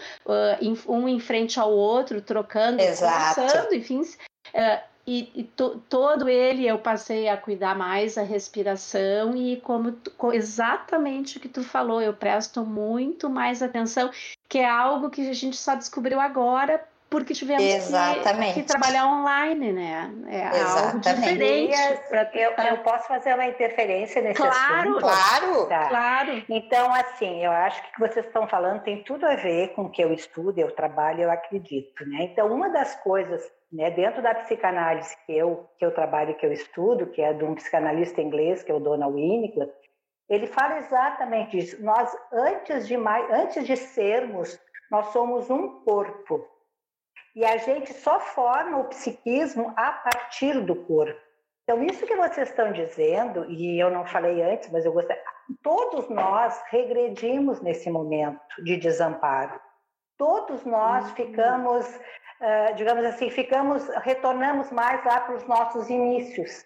[0.88, 3.36] um em frente ao outro, trocando, Exato.
[3.36, 4.02] conversando, enfim.
[4.02, 9.94] Uh, e, e to, todo ele eu passei a cuidar mais a respiração e como
[9.94, 14.12] tu, exatamente o que tu falou, eu presto muito mais atenção,
[14.48, 19.72] que é algo que a gente só descobriu agora porque tivemos que, que, trabalhar online,
[19.74, 20.14] né?
[20.28, 21.76] É algo diferente.
[22.08, 22.30] Pra...
[22.34, 25.00] Eu, eu, posso fazer uma interferência nesse claro, assunto?
[25.00, 25.90] Claro, tá.
[25.90, 26.44] claro.
[26.48, 29.84] Então, assim, eu acho que o que vocês estão falando tem tudo a ver com
[29.84, 32.24] o que eu estudo, eu trabalho, eu acredito, né?
[32.24, 33.42] Então, uma das coisas,
[33.74, 37.44] né, dentro da psicanálise que eu, que eu trabalho, que eu estudo, que é de
[37.44, 39.72] um psicanalista inglês, que é o Donald Winnicott,
[40.30, 41.84] ele fala exatamente isso.
[41.84, 44.60] Nós, antes de, mais, antes de sermos,
[44.92, 46.46] nós somos um corpo,
[47.36, 51.20] e a gente só forma o psiquismo a partir do corpo.
[51.64, 55.22] Então, isso que vocês estão dizendo, e eu não falei antes, mas eu gostaria.
[55.62, 59.60] Todos nós regredimos nesse momento de desamparo.
[60.18, 61.16] Todos nós uhum.
[61.16, 62.00] ficamos,
[62.76, 66.66] digamos assim, ficamos, retornamos mais lá para os nossos inícios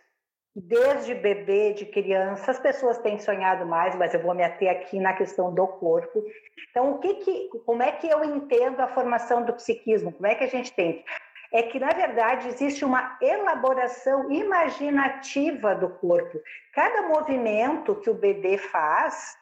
[0.55, 4.99] desde bebê, de criança, as pessoas têm sonhado mais, mas eu vou me ater aqui
[4.99, 6.23] na questão do corpo.
[6.69, 10.11] Então, o que que, como é que eu entendo a formação do psiquismo?
[10.11, 11.03] Como é que a gente tem?
[11.51, 16.39] É que, na verdade, existe uma elaboração imaginativa do corpo.
[16.73, 19.35] Cada movimento que o bebê faz,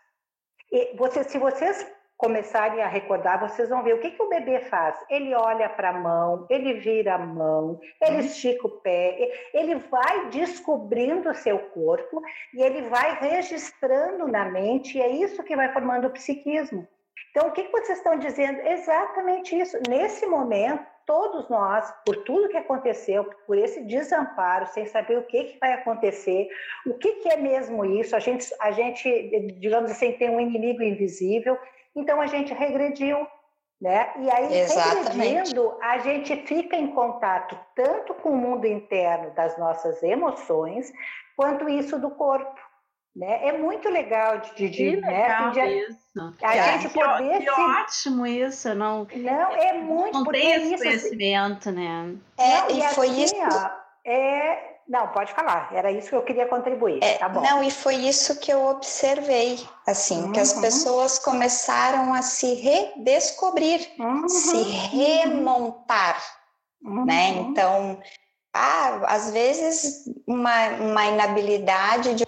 [0.96, 1.90] você, se vocês
[2.22, 4.96] começarem a recordar, vocês vão ver o que, que o bebê faz.
[5.10, 8.20] Ele olha para a mão, ele vira a mão, ele uhum.
[8.20, 12.22] estica o pé, ele vai descobrindo o seu corpo
[12.54, 16.88] e ele vai registrando na mente, e é isso que vai formando o psiquismo.
[17.32, 18.60] Então, o que, que vocês estão dizendo?
[18.68, 19.78] Exatamente isso.
[19.90, 25.46] Nesse momento, todos nós, por tudo que aconteceu, por esse desamparo, sem saber o que,
[25.46, 26.50] que vai acontecer,
[26.86, 30.84] o que, que é mesmo isso, a gente, a gente, digamos assim, tem um inimigo
[30.84, 31.58] invisível,
[31.96, 33.28] então a gente regrediu,
[33.80, 34.12] né?
[34.20, 35.18] E aí, Exatamente.
[35.18, 40.92] regredindo, a gente fica em contato tanto com o mundo interno das nossas emoções,
[41.36, 42.60] quanto isso do corpo.
[43.14, 43.48] Né?
[43.48, 45.24] É muito legal de, de, que né?
[45.24, 46.36] legal de, isso.
[46.42, 47.62] A é, gente que, poder que se...
[47.62, 49.06] ótimo isso, não.
[49.14, 52.16] Não é muito não tem esse isso, conhecimento, né?
[52.38, 53.36] É, não, e, e foi assim, isso.
[53.36, 53.70] Ó,
[54.06, 55.70] é, não, pode falar.
[55.74, 57.04] Era isso que eu queria contribuir.
[57.04, 57.42] É, tá bom.
[57.42, 60.32] Não, e foi isso que eu observei, assim, uhum.
[60.32, 60.62] que as uhum.
[60.62, 64.28] pessoas começaram a se redescobrir, uhum.
[64.28, 66.22] se remontar,
[66.84, 67.06] uhum.
[67.06, 67.30] né?
[67.30, 68.00] Então,
[68.54, 72.26] ah, às vezes uma, uma inabilidade de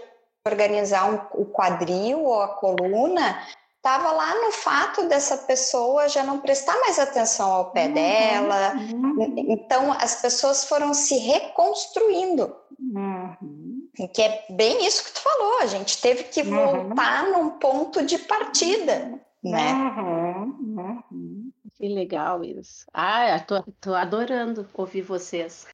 [0.47, 3.41] organizar um, o quadril ou a coluna
[3.83, 8.73] estava lá no fato dessa pessoa já não prestar mais atenção ao pé uhum, dela.
[8.75, 9.35] Uhum.
[9.49, 12.55] Então, as pessoas foram se reconstruindo.
[12.79, 13.89] Uhum.
[14.13, 16.55] Que é bem isso que tu falou, a gente teve que uhum.
[16.55, 19.73] voltar num ponto de partida, né?
[19.73, 21.51] Uhum, uhum.
[21.75, 22.85] Que legal isso.
[22.93, 25.67] Ah, tô, tô adorando ouvir vocês.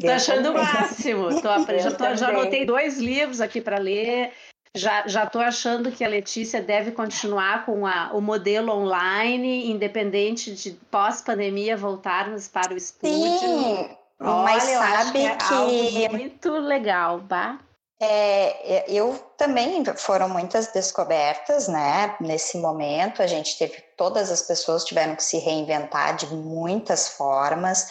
[0.00, 1.28] Tô achando o máximo.
[1.42, 1.48] Tô,
[1.78, 4.32] já, tô, já anotei dois livros aqui para ler.
[4.74, 10.54] Já já estou achando que a Letícia deve continuar com a, o modelo online, independente
[10.54, 13.38] de pós-pandemia voltarmos para o estúdio.
[13.38, 16.16] Sim, Olha, mas sabe que, é que...
[16.16, 17.58] muito legal, tá?
[18.00, 22.16] É, eu também foram muitas descobertas, né?
[22.20, 27.88] Nesse momento, a gente teve todas as pessoas tiveram que se reinventar de muitas formas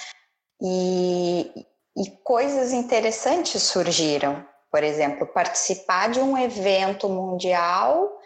[0.61, 1.65] e,
[1.95, 8.17] e coisas interessantes surgiram por exemplo, participar de um evento mundial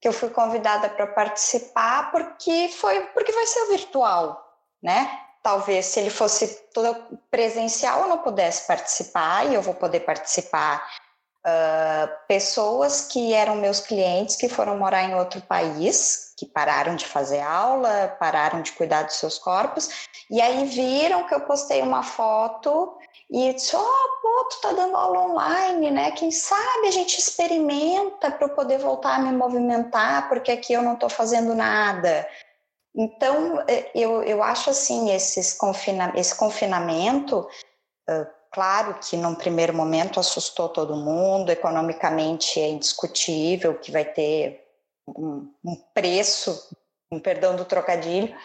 [0.00, 4.42] que eu fui convidada para participar porque foi porque vai ser virtual,
[4.82, 5.20] né?
[5.42, 10.88] Talvez se ele fosse todo presencial eu não pudesse participar e eu vou poder participar.
[11.40, 17.06] Uh, pessoas que eram meus clientes que foram morar em outro país, que pararam de
[17.06, 19.88] fazer aula, pararam de cuidar dos seus corpos,
[20.30, 22.94] e aí viram que eu postei uma foto
[23.30, 26.10] e disse, oh, pô, tu tá dando aula online, né?
[26.10, 30.82] Quem sabe a gente experimenta para eu poder voltar a me movimentar, porque aqui eu
[30.82, 32.28] não estou fazendo nada.
[32.92, 37.48] Então, é, eu, eu acho assim, esses confina esse confinamento,
[38.50, 44.66] claro que num primeiro momento assustou todo mundo, economicamente é indiscutível que vai ter
[45.06, 46.68] um, um preço,
[47.12, 48.36] um perdão do trocadilho,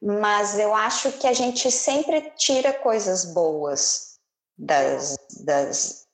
[0.00, 4.07] mas eu acho que a gente sempre tira coisas boas
[4.58, 6.06] das, das,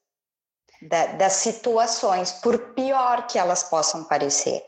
[0.83, 4.63] da, das situações, por pior que elas possam parecer.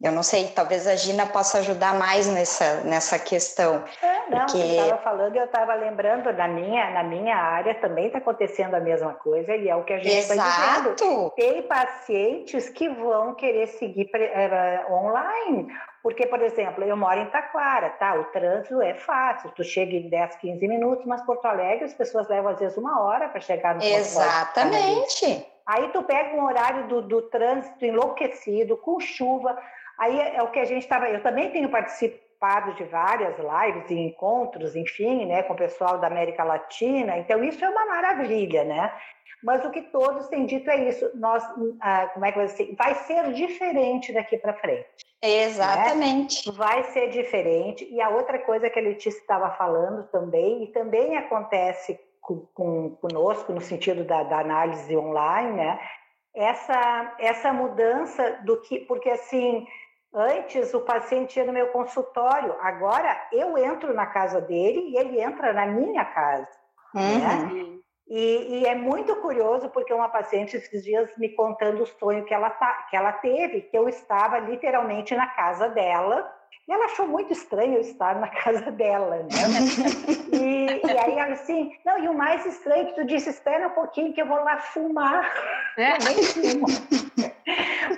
[0.00, 3.82] Eu não sei, talvez a Gina possa ajudar mais nessa, nessa questão.
[4.00, 4.58] É, não, porque...
[4.58, 8.80] eu estava falando eu estava lembrando, na minha, na minha área também está acontecendo a
[8.80, 11.30] mesma coisa e é o que a gente está dizendo.
[11.34, 15.66] Tem pacientes que vão querer seguir uh, online,
[16.08, 18.14] porque, por exemplo, eu moro em Taquara, tá?
[18.14, 22.26] O trânsito é fácil, tu chega em 10, 15 minutos, mas Porto Alegre as pessoas
[22.28, 25.46] levam às vezes uma hora para chegar no Exatamente.
[25.66, 29.54] Aí tu pega um horário do, do trânsito enlouquecido, com chuva,
[29.98, 31.08] Aí é, é o que a gente estava.
[31.08, 31.68] Eu também tenho
[32.38, 37.18] participado de várias lives e encontros, enfim, né, com o pessoal da América Latina.
[37.18, 38.92] Então isso é uma maravilha, né?
[39.42, 41.10] Mas o que todos têm dito é isso.
[41.14, 41.44] Nós,
[41.80, 42.74] ah, como é que vai ser?
[42.76, 44.86] Vai ser diferente daqui para frente.
[45.22, 46.48] Exatamente.
[46.48, 46.54] Né?
[46.56, 47.86] Vai ser diferente.
[47.90, 52.90] E a outra coisa que a Letícia estava falando também, e também acontece com, com,
[52.96, 55.80] conosco no sentido da, da análise online, né?
[56.34, 59.66] Essa, essa mudança do que, porque assim,
[60.14, 65.20] Antes o paciente ia no meu consultório, agora eu entro na casa dele e ele
[65.20, 66.48] entra na minha casa.
[66.94, 67.02] Né?
[67.02, 67.72] Uhum.
[67.74, 67.78] Né?
[68.10, 72.32] E, e, é muito curioso porque uma paciente esses dias me contando o sonho que
[72.32, 76.26] ela, tá, que ela teve, que eu estava literalmente na casa dela
[76.66, 79.28] e ela achou muito estranho eu estar na casa dela, né?
[80.32, 83.68] E, e aí ela assim, não, e o mais estranho é que tu disse, espera
[83.68, 85.30] um pouquinho que eu vou lá fumar.
[85.76, 85.98] É.
[85.98, 86.66] Nem fumo.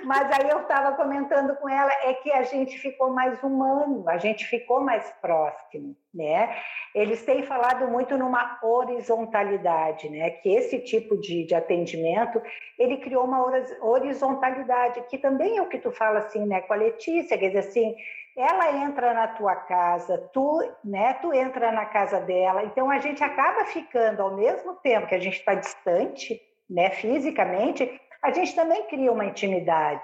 [0.03, 4.17] Mas aí eu estava comentando com ela, é que a gente ficou mais humano, a
[4.17, 6.55] gente ficou mais próximo, né?
[6.93, 10.29] Eles têm falado muito numa horizontalidade, né?
[10.31, 12.41] Que esse tipo de, de atendimento,
[12.77, 13.45] ele criou uma
[13.81, 17.59] horizontalidade, que também é o que tu fala assim, né, com a Letícia, quer dizer
[17.59, 17.95] assim,
[18.35, 23.23] ela entra na tua casa, tu, né, tu entra na casa dela, então a gente
[23.23, 28.83] acaba ficando ao mesmo tempo que a gente está distante, né, fisicamente, a gente também
[28.87, 30.03] cria uma intimidade,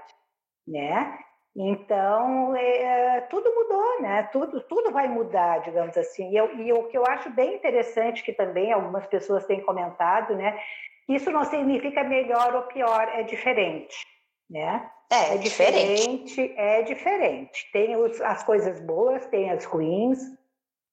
[0.68, 1.20] né?
[1.56, 4.30] Então, é, tudo mudou, né?
[4.32, 6.32] Tudo, tudo vai mudar, digamos assim.
[6.32, 10.36] E, eu, e o que eu acho bem interessante, que também algumas pessoas têm comentado,
[10.36, 10.60] né?
[11.10, 13.96] Isso não significa melhor ou pior, é diferente,
[14.48, 14.88] né?
[15.10, 16.26] É, é diferente.
[16.26, 16.54] diferente.
[16.58, 17.72] É diferente.
[17.72, 20.20] Tem os, as coisas boas, tem as ruins,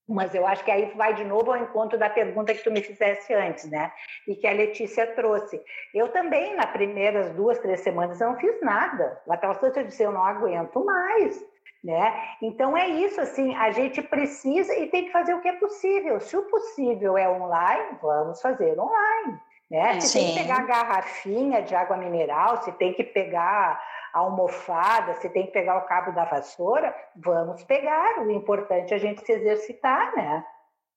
[0.08, 2.82] mas eu acho que aí vai de novo ao encontro da pergunta que tu me
[2.82, 3.90] fizesse antes, né?
[4.28, 5.60] E que a Letícia trouxe.
[5.94, 9.20] Eu também, nas primeiras duas, três semanas, eu não fiz nada.
[9.26, 11.42] Naquela situação eu disse, eu não aguento mais,
[11.82, 12.14] né?
[12.42, 16.20] Então é isso, assim, a gente precisa e tem que fazer o que é possível.
[16.20, 19.40] Se o possível é online, vamos fazer online.
[19.70, 20.00] Né?
[20.00, 20.18] Se Sim.
[20.18, 23.80] tem que pegar garrafinha de água mineral, se tem que pegar
[24.14, 28.20] almofada, se tem que pegar o cabo da vassoura, vamos pegar.
[28.20, 30.44] O importante é a gente se exercitar, né?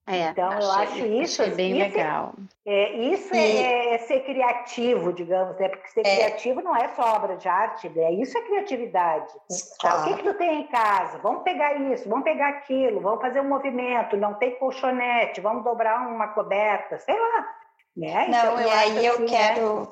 [0.09, 2.33] É, então achei, eu acho isso achei bem isso legal.
[2.65, 3.37] É, isso e...
[3.37, 5.67] é, é, ser criativo, digamos, né?
[5.67, 6.15] Porque ser é.
[6.15, 9.33] criativo não é só obra de arte, é isso é criatividade.
[9.81, 9.99] Claro.
[9.99, 11.17] O que, que tu tem em casa?
[11.17, 16.07] Vamos pegar isso, vamos pegar aquilo, vamos fazer um movimento, não tem colchonete, vamos dobrar
[16.07, 17.49] uma coberta, sei lá.
[17.97, 18.27] Né?
[18.29, 19.29] Não, então, e aí eu assim, né?
[19.29, 19.79] quero.
[19.81, 19.87] Né?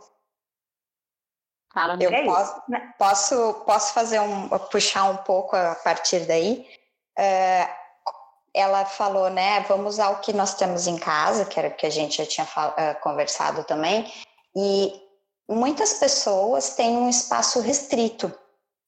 [1.76, 2.62] Fala, eu é posso,
[2.98, 6.66] posso, posso fazer um puxar um pouco a partir daí.
[7.20, 7.70] Uh,
[8.54, 9.60] ela falou, né?
[9.68, 12.26] Vamos usar o que nós temos em casa, que era o que a gente já
[12.26, 14.10] tinha uh, conversado também.
[14.56, 14.94] E
[15.50, 18.34] muitas pessoas têm um espaço restrito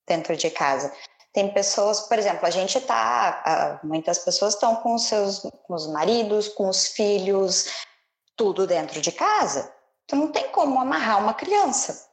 [0.07, 0.89] dentro de casa.
[1.33, 5.88] Tem pessoas, por exemplo, a gente tá, uh, muitas pessoas estão com seus com os
[5.88, 7.65] maridos, com os filhos,
[8.38, 9.69] tudo dentro de casa.
[10.05, 12.07] Então não tem como amarrar uma criança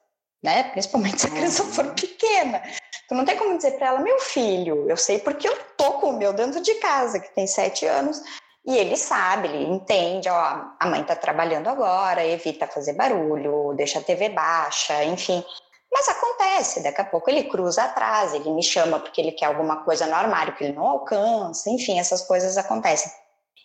[0.44, 0.64] né?
[0.64, 1.94] Principalmente se a criança for uhum.
[1.94, 2.62] pequena.
[3.08, 6.10] Tu não tem como dizer para ela, meu filho, eu sei porque eu tô com
[6.10, 8.22] o meu dentro de casa, que tem sete anos,
[8.66, 13.98] e ele sabe, ele entende, ó, a mãe tá trabalhando agora, evita fazer barulho, deixa
[13.98, 15.44] a TV baixa, enfim.
[15.92, 19.84] Mas acontece, daqui a pouco ele cruza atrás, ele me chama porque ele quer alguma
[19.84, 23.12] coisa no armário que ele não alcança, enfim, essas coisas acontecem.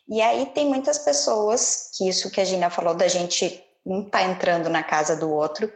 [0.08, 4.22] E aí tem muitas pessoas, que isso que a Gina falou da gente um tá
[4.24, 5.72] entrando na casa do outro,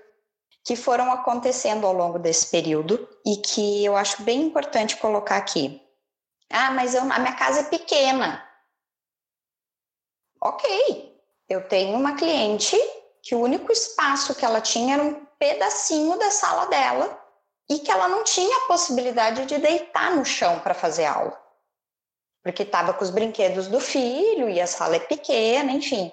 [0.64, 5.82] que foram acontecendo ao longo desse período e que eu acho bem importante colocar aqui.
[6.50, 8.48] Ah, mas eu, a minha casa é pequena.
[10.42, 12.78] Ok, eu tenho uma cliente
[13.22, 17.20] que o único espaço que ela tinha era um pedacinho da sala dela
[17.70, 21.42] e que ela não tinha a possibilidade de deitar no chão para fazer aula.
[22.42, 26.12] Porque estava com os brinquedos do filho e a sala é pequena, enfim.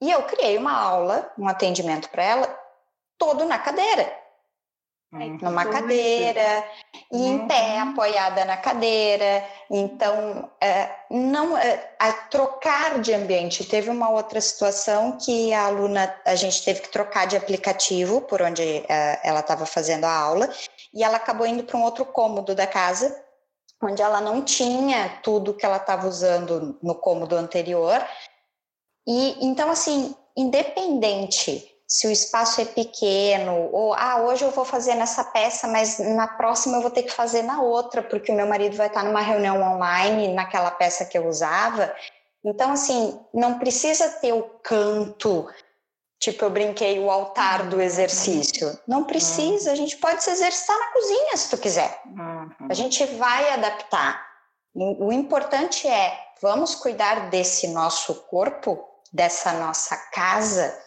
[0.00, 2.61] E eu criei uma aula, um atendimento para ela,
[3.22, 4.20] todo na cadeira.
[5.12, 5.38] Uhum.
[5.42, 6.64] Numa cadeira,
[7.12, 7.34] e uhum.
[7.34, 9.46] em pé, apoiada na cadeira.
[9.70, 13.64] Então, é, não é, a trocar de ambiente.
[13.64, 18.42] Teve uma outra situação que a aluna, a gente teve que trocar de aplicativo por
[18.42, 20.50] onde é, ela estava fazendo a aula,
[20.92, 23.14] e ela acabou indo para um outro cômodo da casa,
[23.82, 28.02] onde ela não tinha tudo que ela estava usando no cômodo anterior.
[29.06, 34.94] E então, assim, independente se o espaço é pequeno, ou ah, hoje eu vou fazer
[34.94, 38.46] nessa peça, mas na próxima eu vou ter que fazer na outra, porque o meu
[38.46, 41.94] marido vai estar numa reunião online naquela peça que eu usava.
[42.42, 45.46] Então, assim, não precisa ter o canto,
[46.18, 48.74] tipo, eu brinquei o altar do exercício.
[48.88, 52.00] Não precisa, a gente pode se exercitar na cozinha se tu quiser.
[52.06, 52.68] Uhum.
[52.70, 54.18] A gente vai adaptar.
[54.74, 58.82] O importante é, vamos cuidar desse nosso corpo,
[59.12, 60.81] dessa nossa casa,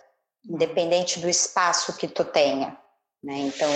[0.48, 2.78] independente do espaço que tu tenha,
[3.24, 3.38] né?
[3.40, 3.70] Então,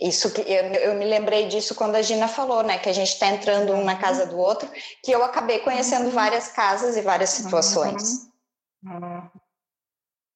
[0.00, 3.08] isso que eu, eu, me lembrei disso quando a Gina falou, né, que a gente
[3.08, 4.68] está entrando um na casa do outro,
[5.02, 8.30] que eu acabei conhecendo várias casas e várias situações.
[8.82, 9.28] Uhum.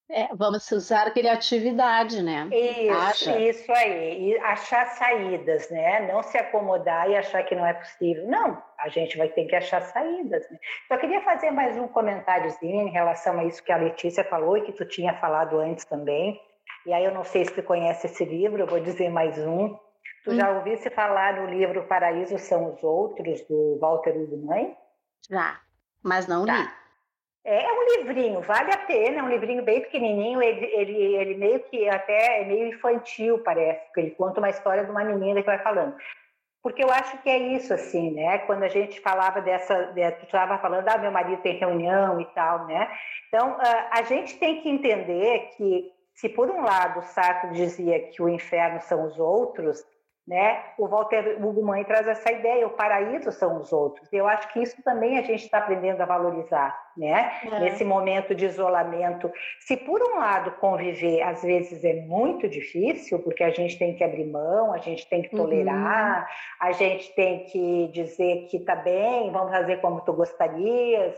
[0.09, 2.47] É, vamos usar criatividade, né?
[2.49, 4.29] Isso, isso aí.
[4.29, 6.11] E achar saídas, né?
[6.11, 8.25] Não se acomodar e achar que não é possível.
[8.25, 10.49] Não, a gente vai ter que achar saídas.
[10.49, 10.57] Né?
[10.87, 14.61] Só queria fazer mais um comentáriozinho em relação a isso que a Letícia falou e
[14.61, 16.39] que tu tinha falado antes também.
[16.85, 19.77] E aí eu não sei se tu conhece esse livro, eu vou dizer mais um.
[20.23, 20.35] Tu hum.
[20.35, 24.73] já ouvisse falar no livro Paraíso São os Outros, do Walter Ugumãe?
[25.29, 25.59] Já,
[26.01, 26.53] mas não tá.
[26.53, 26.86] li.
[27.47, 31.35] É, é um livrinho, vale a pena, é um livrinho bem pequenininho, ele, ele, ele
[31.35, 35.39] meio que até é meio infantil, parece, porque ele conta uma história de uma menina
[35.39, 35.95] que vai falando.
[36.61, 38.39] Porque eu acho que é isso, assim, né?
[38.39, 42.25] Quando a gente falava dessa, de, tu estava falando, ah, meu marido tem reunião e
[42.35, 42.91] tal, né?
[43.29, 47.97] Então, ah, a gente tem que entender que, se por um lado o Sartre dizia
[48.09, 49.85] que o inferno são os outros,
[50.27, 50.61] né?
[50.77, 54.11] O Walter Hugo Mãe traz essa ideia, o paraíso são os outros.
[54.11, 57.31] Eu acho que isso também a gente está aprendendo a valorizar, né?
[57.45, 57.59] É.
[57.61, 59.31] Nesse momento de isolamento.
[59.61, 64.03] Se por um lado conviver às vezes é muito difícil, porque a gente tem que
[64.03, 65.43] abrir mão, a gente tem que uhum.
[65.43, 66.67] tolerar, uhum.
[66.67, 71.15] a gente tem que dizer que tá bem, vamos fazer como tu gostarias.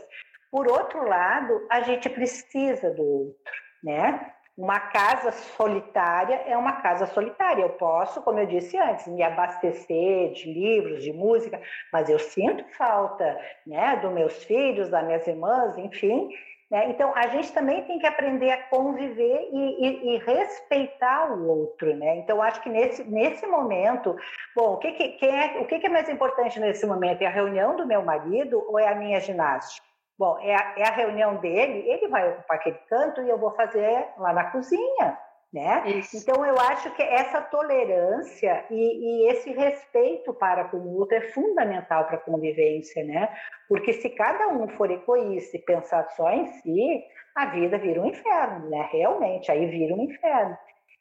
[0.51, 3.53] Por outro lado, a gente precisa do outro,
[3.83, 4.33] né?
[4.59, 7.61] Uma casa solitária é uma casa solitária.
[7.61, 11.61] Eu posso, como eu disse antes, me abastecer de livros, de música,
[11.93, 16.29] mas eu sinto falta né, dos meus filhos, das minhas irmãs, enfim.
[16.69, 16.89] Né?
[16.89, 21.95] Então, a gente também tem que aprender a conviver e, e, e respeitar o outro.
[21.95, 22.17] Né?
[22.17, 24.13] Então, acho que nesse, nesse momento,
[24.53, 27.21] bom, o, que, que, é, o que, que é mais importante nesse momento?
[27.21, 29.88] É a reunião do meu marido ou é a minha ginástica?
[30.19, 33.51] Bom, é a, é a reunião dele, ele vai ocupar aquele canto e eu vou
[33.51, 35.17] fazer lá na cozinha,
[35.53, 35.81] né?
[35.91, 36.17] Isso.
[36.17, 41.21] Então eu acho que essa tolerância e, e, esse respeito para com o outro é
[41.31, 43.33] fundamental para a convivência, né?
[43.69, 47.01] Porque se cada um for egoísta e pensar só em si,
[47.33, 48.89] a vida vira um inferno, né?
[48.91, 50.57] Realmente, aí vira um inferno.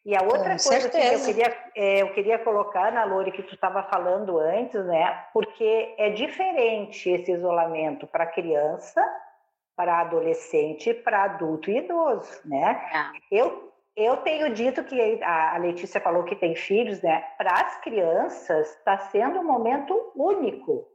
[0.08, 3.42] E a outra Com coisa que eu queria, é, eu queria colocar na Lore que
[3.42, 5.26] tu estava falando antes, né?
[5.34, 9.04] Porque é diferente esse isolamento para criança,
[9.76, 12.80] para adolescente, para adulto e idoso, né?
[12.90, 13.38] É.
[13.38, 17.22] Eu eu tenho dito que a Letícia falou que tem filhos, né?
[17.36, 20.88] Para as crianças está sendo um momento único.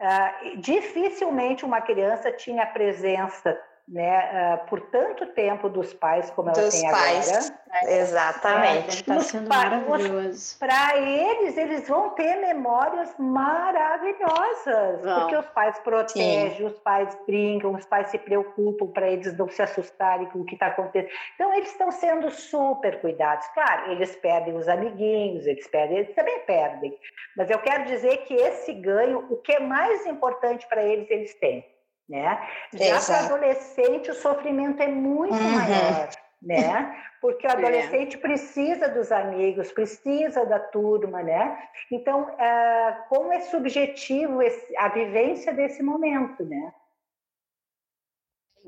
[0.00, 3.56] Uh, dificilmente uma criança tinha a presença
[3.86, 7.28] né, uh, por tanto tempo dos pais como ela dos tem pais.
[7.28, 7.64] agora.
[7.86, 8.88] Exatamente.
[8.88, 10.58] Está sendo maravilhoso.
[10.58, 15.20] Para eles, eles vão ter memórias maravilhosas, Não.
[15.20, 16.64] porque os pais protegem, Sim.
[16.64, 20.54] os pais brincam, os pais se preocupam para eles não se assustarem com o que
[20.54, 21.12] está acontecendo.
[21.34, 23.46] Então, eles estão sendo super cuidados.
[23.48, 26.96] Claro, eles perdem os amiguinhos, eles perdem, eles também perdem.
[27.36, 31.34] Mas eu quero dizer que esse ganho, o que é mais importante para eles, eles
[31.34, 31.73] têm
[32.08, 32.48] né?
[32.72, 35.52] Já para adolescente o sofrimento é muito uhum.
[35.52, 36.08] maior,
[36.42, 37.00] né?
[37.20, 37.52] Porque o é.
[37.52, 38.20] adolescente é.
[38.20, 41.58] precisa dos amigos, precisa da turma, né?
[41.90, 46.72] Então, é, como é subjetivo esse, a vivência desse momento, né?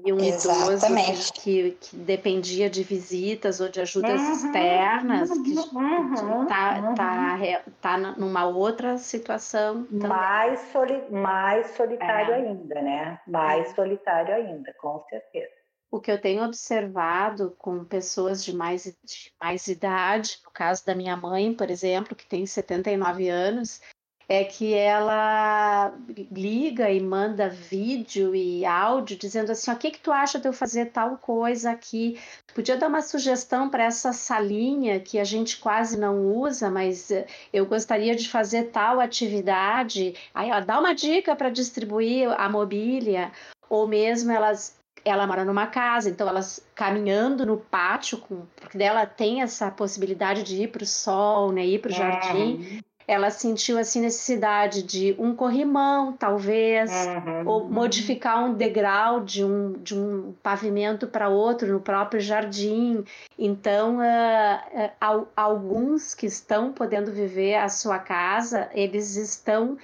[0.05, 1.11] E um Exatamente.
[1.11, 6.83] idoso que, que, dependia de visitas ou de ajudas uhum, externas, que está uhum, tá,
[6.83, 6.95] uhum.
[6.95, 9.87] tá, tá numa outra situação.
[9.91, 12.37] Mais, soli mais solitário é.
[12.37, 13.21] ainda, né?
[13.27, 13.75] Mais é.
[13.75, 15.57] solitário ainda, com certeza.
[15.91, 20.95] O que eu tenho observado com pessoas de mais, de mais idade, no caso da
[20.95, 23.81] minha mãe, por exemplo, que tem 79 anos,
[24.29, 25.95] é que ela
[26.33, 30.53] liga e manda vídeo e áudio dizendo assim: o que, que tu acha de eu
[30.53, 32.19] fazer tal coisa aqui?
[32.55, 37.27] Podia dar uma sugestão para essa salinha que a gente quase não usa, mas eh,
[37.53, 40.15] eu gostaria de fazer tal atividade.
[40.35, 43.31] Aí ela dá uma dica para distribuir a mobília,
[43.69, 49.07] ou mesmo elas ela mora numa casa, então elas caminhando no pátio, com, porque dela
[49.07, 51.97] tem essa possibilidade de ir para o sol, né, ir para o é.
[51.97, 57.49] jardim ela sentiu assim necessidade de um corrimão, talvez, uhum.
[57.49, 63.05] ou modificar um degrau de um, de um pavimento para outro no próprio jardim.
[63.39, 69.79] Então, uh, uh, alguns que estão podendo viver a sua casa, eles estão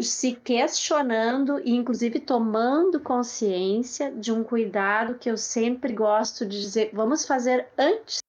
[0.00, 6.90] se questionando e inclusive tomando consciência de um cuidado que eu sempre gosto de dizer,
[6.94, 8.21] vamos fazer antes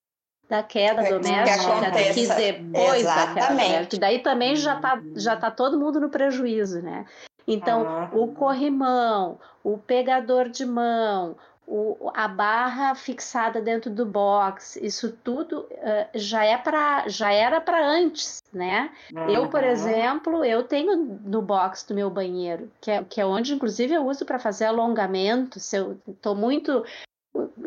[0.53, 3.05] da queda doméstica, daqui depois Exatamente.
[3.05, 4.01] da queda doméstica.
[4.01, 7.07] Daí também já está já tá todo mundo no prejuízo, né?
[7.47, 8.09] Então, ah.
[8.13, 11.35] o corrimão, o pegador de mão,
[11.65, 17.59] o, a barra fixada dentro do box, isso tudo uh, já é para já era
[17.59, 18.91] para antes, né?
[19.11, 19.29] Uhum.
[19.29, 20.95] Eu, por exemplo, eu tenho
[21.25, 24.65] no box do meu banheiro, que é, que é onde inclusive eu uso para fazer
[24.65, 25.59] alongamento.
[25.59, 26.85] Se eu estou muito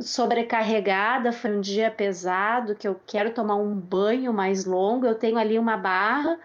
[0.07, 5.36] sobrecarregada, foi um dia pesado, que eu quero tomar um banho mais longo, eu tenho
[5.36, 6.38] ali uma barra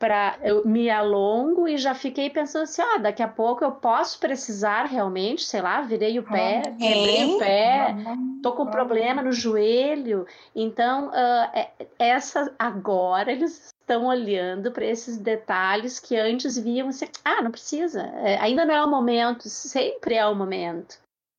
[0.00, 4.18] para eu me alongo e já fiquei pensando assim, ah, daqui a pouco eu posso
[4.18, 7.94] precisar realmente, sei lá, virei o pé, ah, quebrei o pé,
[8.42, 10.26] tô com problema no joelho.
[10.56, 17.42] Então, uh, essa agora eles estão olhando para esses detalhes que antes viam assim, ah,
[17.42, 20.98] não precisa, é, ainda não é o momento, sempre é o momento.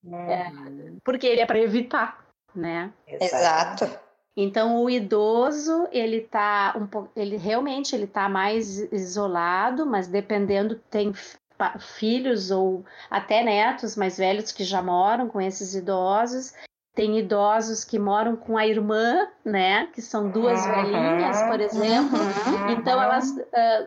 [0.09, 0.51] É,
[1.03, 2.25] porque ele é para evitar,
[2.55, 2.91] né?
[3.07, 3.89] Exato.
[4.35, 10.75] Então o idoso ele tá um pouco, ele realmente ele tá mais isolado, mas dependendo
[10.89, 11.13] tem
[11.79, 16.53] filhos ou até netos mais velhos que já moram com esses idosos.
[16.93, 19.87] Tem idosos que moram com a irmã, né?
[19.93, 20.71] Que são duas uhum.
[20.73, 22.19] velhinhas, por exemplo.
[22.19, 22.71] Uhum.
[22.71, 23.33] Então elas,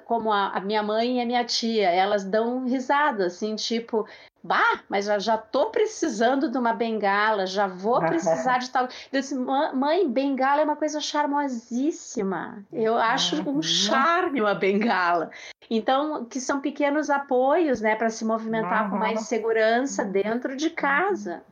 [0.07, 4.07] como a minha mãe e a minha tia, elas dão risada, assim, tipo,
[4.45, 8.85] Bah, mas já, já tô precisando de uma bengala, já vou precisar de tal.
[9.11, 12.63] Eu disse, mãe, bengala é uma coisa charmosíssima.
[12.71, 15.31] Eu acho um charme uma bengala.
[15.71, 21.43] Então, que são pequenos apoios, né, para se movimentar com mais segurança dentro de casa.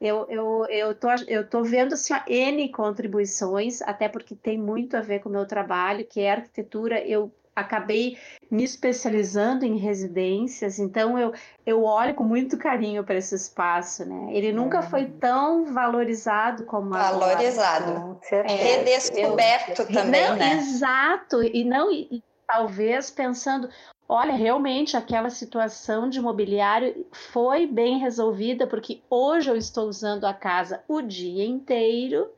[0.00, 4.96] Eu, eu, eu, tô, eu tô vendo assim, ó, N contribuições, até porque tem muito
[4.96, 7.00] a ver com o meu trabalho, que é arquitetura.
[7.00, 8.18] Eu acabei
[8.50, 11.32] me especializando em residências, então eu,
[11.64, 14.28] eu olho com muito carinho para esse espaço, né?
[14.32, 15.18] Ele nunca foi uhum.
[15.18, 18.18] tão valorizado como valorizado, agora.
[18.30, 20.52] é, redescoberto eu, também, não, né?
[20.58, 23.70] Exato, e não e, talvez pensando,
[24.08, 30.34] olha, realmente aquela situação de mobiliário foi bem resolvida porque hoje eu estou usando a
[30.34, 32.30] casa o dia inteiro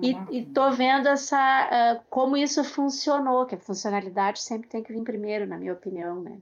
[0.00, 5.02] e, estou vendo essa uh, como isso funcionou, que a funcionalidade sempre tem que vir
[5.02, 6.38] primeiro, na minha opinião, né?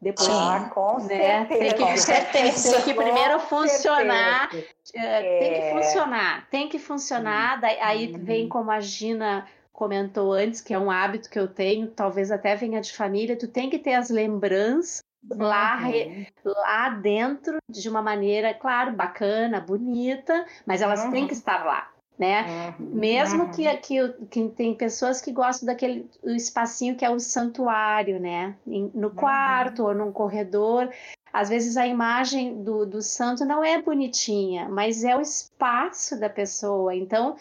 [0.00, 1.58] Depois, ah, com né, certeza.
[1.60, 2.72] Tem que, com certeza.
[2.72, 4.52] Tem que primeiro com funcionar.
[4.52, 4.64] Uh,
[4.94, 5.38] é...
[5.38, 7.60] Tem que funcionar, tem que funcionar.
[7.60, 8.24] Daí, aí uhum.
[8.24, 12.54] vem como a Gina comentou antes, que é um hábito que eu tenho, talvez até
[12.54, 16.26] venha de família, tu tem que ter as lembranças lá, uhum.
[16.44, 21.10] lá dentro de uma maneira, claro, bacana, bonita, mas elas uhum.
[21.10, 22.74] têm que estar lá né?
[22.78, 22.86] Uhum.
[22.94, 23.78] Mesmo que, uhum.
[23.78, 28.54] que, que, tem pessoas que gostam daquele espacinho que é o santuário, né?
[28.66, 29.14] no uhum.
[29.14, 29.88] quarto uhum.
[29.88, 30.88] ou num corredor.
[31.32, 36.28] Às vezes a imagem do, do santo não é bonitinha, mas é o espaço da
[36.28, 36.94] pessoa.
[36.94, 37.36] Então,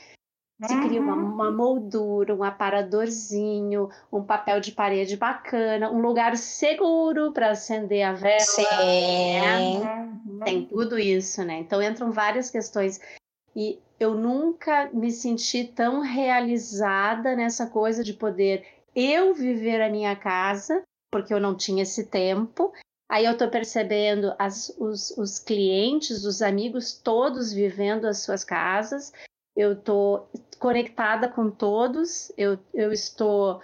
[0.67, 1.33] se cria uma, uhum.
[1.33, 8.13] uma, moldura, um aparadorzinho, um papel de parede bacana, um lugar seguro para acender a
[8.13, 8.39] vela.
[8.39, 9.79] Sim.
[10.25, 10.45] Né?
[10.45, 11.59] Tem tudo isso, né?
[11.59, 12.99] Então entram várias questões.
[13.55, 20.15] E eu nunca me senti tão realizada nessa coisa de poder eu viver a minha
[20.15, 22.71] casa, porque eu não tinha esse tempo.
[23.09, 29.11] Aí eu estou percebendo as, os, os clientes, os amigos todos vivendo as suas casas.
[29.55, 30.29] Eu estou
[30.59, 32.31] conectada com todos.
[32.37, 33.61] Eu, eu estou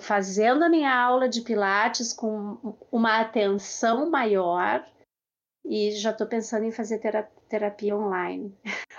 [0.00, 4.86] fazendo a minha aula de Pilates com uma atenção maior
[5.64, 8.56] e já estou pensando em fazer terapia terapia online.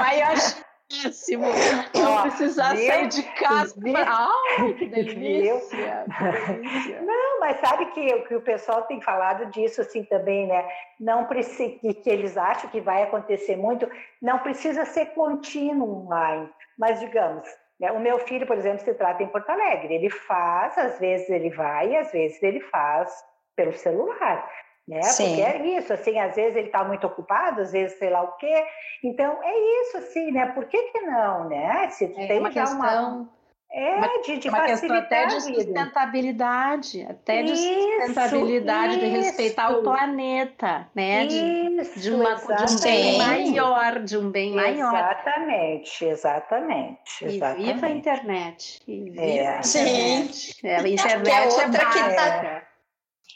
[0.00, 0.71] aí eu acho
[1.02, 1.46] péssimo.
[1.94, 2.86] Não precisar viu?
[2.86, 3.74] sair de casa.
[4.06, 7.02] Ai, que delícia, que delícia.
[7.02, 10.68] Não, mas sabe que, que o pessoal tem falado disso assim também, né?
[11.00, 13.90] Não precisa, que, que eles acham que vai acontecer muito,
[14.20, 16.48] não precisa ser contínuo online.
[16.78, 17.48] Mas, digamos,
[17.80, 17.90] Né?
[17.90, 19.94] O meu filho, por exemplo, se trata em Porto Alegre.
[19.94, 23.12] Ele faz, às vezes ele vai, às vezes ele faz
[23.56, 24.48] pelo celular.
[24.86, 25.02] Né?
[25.02, 25.36] Sim.
[25.36, 28.32] Porque é isso, assim, às vezes ele está muito ocupado, às vezes sei lá o
[28.32, 28.64] quê.
[29.04, 30.46] Então, é isso, assim, né?
[30.46, 31.88] Por que, que não, né?
[31.90, 33.22] Se é tem uma questão...
[33.22, 33.42] Uma
[33.74, 39.70] é, uma, de, de uma questão até de sustentabilidade, até de sustentabilidade, isso, de respeitar
[39.70, 41.24] o planeta, né?
[41.24, 44.94] Isso, de, uma, de um bem maior, de um bem maior.
[44.94, 47.24] Exatamente, exatamente.
[47.24, 47.62] exatamente.
[47.62, 48.82] E viva a internet.
[48.86, 49.24] E viva é.
[49.24, 50.36] a internet.
[50.36, 50.68] Sim.
[50.68, 52.61] É, a internet é, outra é que tá,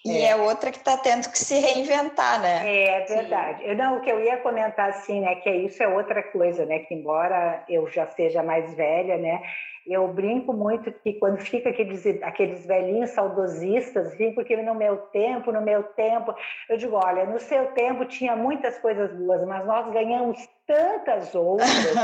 [0.04, 0.30] e é.
[0.30, 2.62] é outra que está tendo que se reinventar, né?
[2.64, 3.64] É, é verdade.
[3.64, 6.80] Eu, não, o que eu ia comentar assim, né, que isso é outra coisa, né,
[6.80, 9.42] que embora eu já seja mais velha, né,
[9.86, 15.52] eu brinco muito que quando fica aqueles, aqueles velhinhos saudosistas, assim, porque no meu tempo,
[15.52, 16.34] no meu tempo,
[16.68, 21.94] eu digo, olha, no seu tempo tinha muitas coisas boas, mas nós ganhamos tantas outras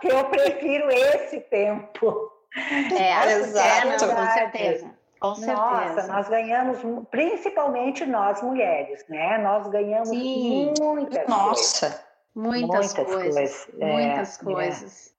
[0.00, 2.30] que eu prefiro esse tempo.
[2.54, 5.01] É, exato, com certeza.
[5.22, 5.54] Com certeza.
[5.54, 9.38] Nossa, nós ganhamos, principalmente nós mulheres, né?
[9.38, 10.74] Nós ganhamos Sim.
[10.80, 11.86] muitas Nossa.
[11.86, 12.12] Coisas.
[12.34, 13.34] Muitas, muitas coisas.
[13.34, 13.68] coisas.
[13.72, 15.06] Muitas é, coisas.
[15.08, 15.12] É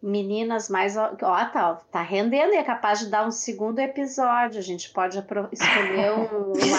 [0.00, 0.96] meninas mais.
[0.96, 4.60] Ó, tá, tá rendendo e é capaz de dar um segundo episódio.
[4.60, 6.74] A gente pode escolher um, um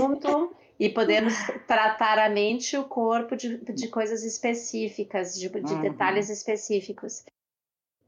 [0.00, 1.34] assunto e podemos
[1.66, 5.82] tratar a mente e o corpo de, de coisas específicas, de, de uhum.
[5.82, 7.22] detalhes específicos.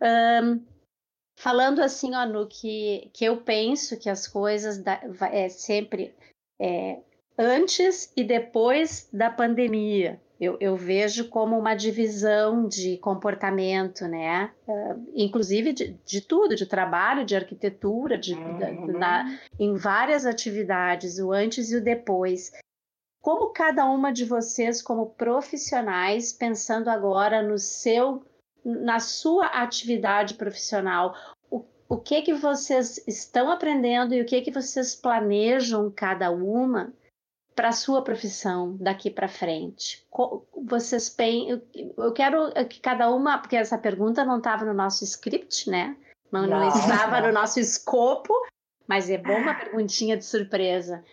[0.00, 0.71] Um,
[1.36, 6.14] falando assim, ó, no que, que eu penso que as coisas da, é sempre
[6.60, 7.00] é,
[7.38, 14.50] antes e depois da pandemia eu, eu, vejo como uma divisão de comportamento, né?
[14.66, 18.98] Uh, inclusive de, de, tudo, de trabalho, de arquitetura, de, uhum.
[18.98, 22.50] na, em várias atividades, o antes e o depois.
[23.20, 28.24] Como cada uma de vocês, como profissionais, pensando agora no seu,
[28.64, 31.14] na sua atividade profissional,
[31.50, 36.92] o, o que que vocês estão aprendendo e o que que vocês planejam cada uma
[37.54, 40.06] para a sua profissão daqui para frente?
[40.64, 41.62] Vocês pensam,
[41.98, 45.96] eu quero que cada uma, porque essa pergunta não estava no nosso script, né?
[46.30, 48.32] Não, não, não estava no nosso escopo,
[48.86, 51.04] mas é bom uma perguntinha de surpresa.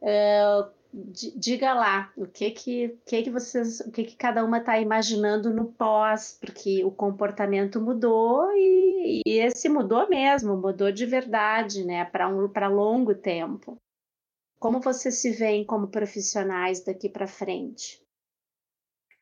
[0.00, 4.78] Uh, diga lá o que que, que, que vocês, o que, que cada uma está
[4.78, 11.84] imaginando no pós, porque o comportamento mudou e, e esse mudou mesmo, mudou de verdade,
[11.84, 12.04] né?
[12.04, 13.76] Para um para longo tempo.
[14.58, 18.00] Como vocês se veem como profissionais daqui para frente?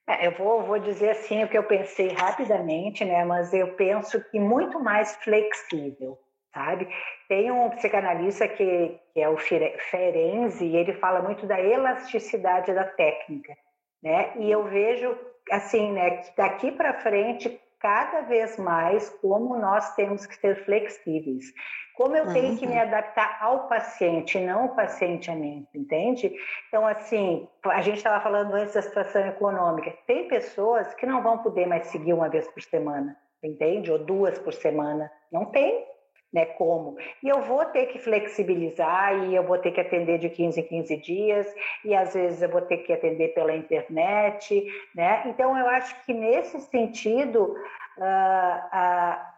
[0.09, 3.25] É, eu vou, vou dizer assim o que eu pensei rapidamente, né?
[3.25, 6.19] Mas eu penso que muito mais flexível,
[6.53, 6.89] sabe?
[7.29, 12.85] Tem um psicanalista que, que é o Ferenzi, e ele fala muito da elasticidade da
[12.85, 13.55] técnica,
[14.03, 14.33] né?
[14.37, 15.17] E eu vejo
[15.51, 21.53] assim, né, que daqui para frente cada vez mais como nós temos que ser flexíveis.
[21.97, 22.83] Como eu tenho que me uhum.
[22.83, 26.33] adaptar ao paciente, não o paciente a mim, entende?
[26.69, 29.93] Então, assim, a gente estava falando antes da situação econômica.
[30.07, 33.91] Tem pessoas que não vão poder mais seguir uma vez por semana, entende?
[33.91, 35.11] Ou duas por semana.
[35.33, 35.85] Não tem,
[36.33, 36.97] né, como.
[37.23, 40.65] E eu vou ter que flexibilizar e eu vou ter que atender de 15 em
[40.65, 41.55] 15 dias
[41.85, 44.65] e às vezes eu vou ter que atender pela internet,
[44.95, 45.23] né?
[45.27, 47.55] Então eu acho que nesse sentido
[47.99, 49.38] uh, uh,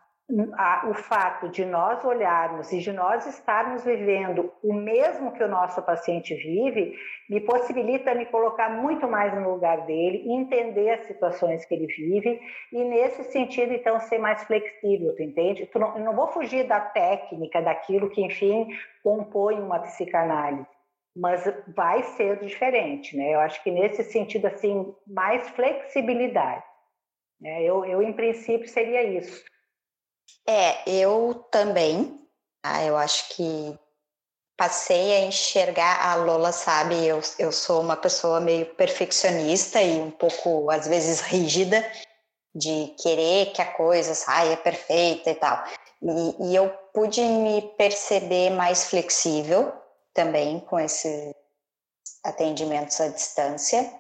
[0.89, 5.83] o fato de nós olharmos e de nós estarmos vivendo o mesmo que o nosso
[5.83, 6.95] paciente vive,
[7.29, 12.41] me possibilita me colocar muito mais no lugar dele, entender as situações que ele vive
[12.73, 15.67] e, nesse sentido, então, ser mais flexível, tu entende?
[15.67, 18.69] Tu não, eu não vou fugir da técnica, daquilo que, enfim,
[19.03, 20.67] compõe uma psicanálise,
[21.17, 23.35] mas vai ser diferente, né?
[23.35, 26.65] Eu acho que, nesse sentido, assim, mais flexibilidade.
[27.41, 27.63] Né?
[27.63, 29.45] Eu, eu, em princípio, seria isso.
[30.47, 32.21] É, eu também.
[32.63, 32.83] Tá?
[32.85, 33.79] Eu acho que
[34.57, 36.07] passei a enxergar.
[36.07, 41.21] A Lola sabe, eu, eu sou uma pessoa meio perfeccionista e um pouco, às vezes,
[41.21, 41.85] rígida,
[42.55, 45.65] de querer que a coisa saia perfeita e tal.
[46.03, 49.73] E, e eu pude me perceber mais flexível
[50.13, 51.33] também com esses
[52.25, 53.91] atendimentos à distância.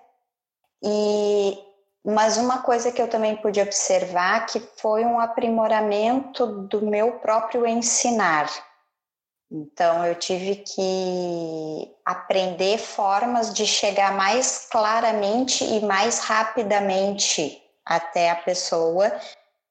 [0.83, 1.59] E
[2.05, 7.67] mas uma coisa que eu também pude observar que foi um aprimoramento do meu próprio
[7.67, 8.49] ensinar.
[9.51, 18.37] Então eu tive que aprender formas de chegar mais claramente e mais rapidamente até a
[18.37, 19.13] pessoa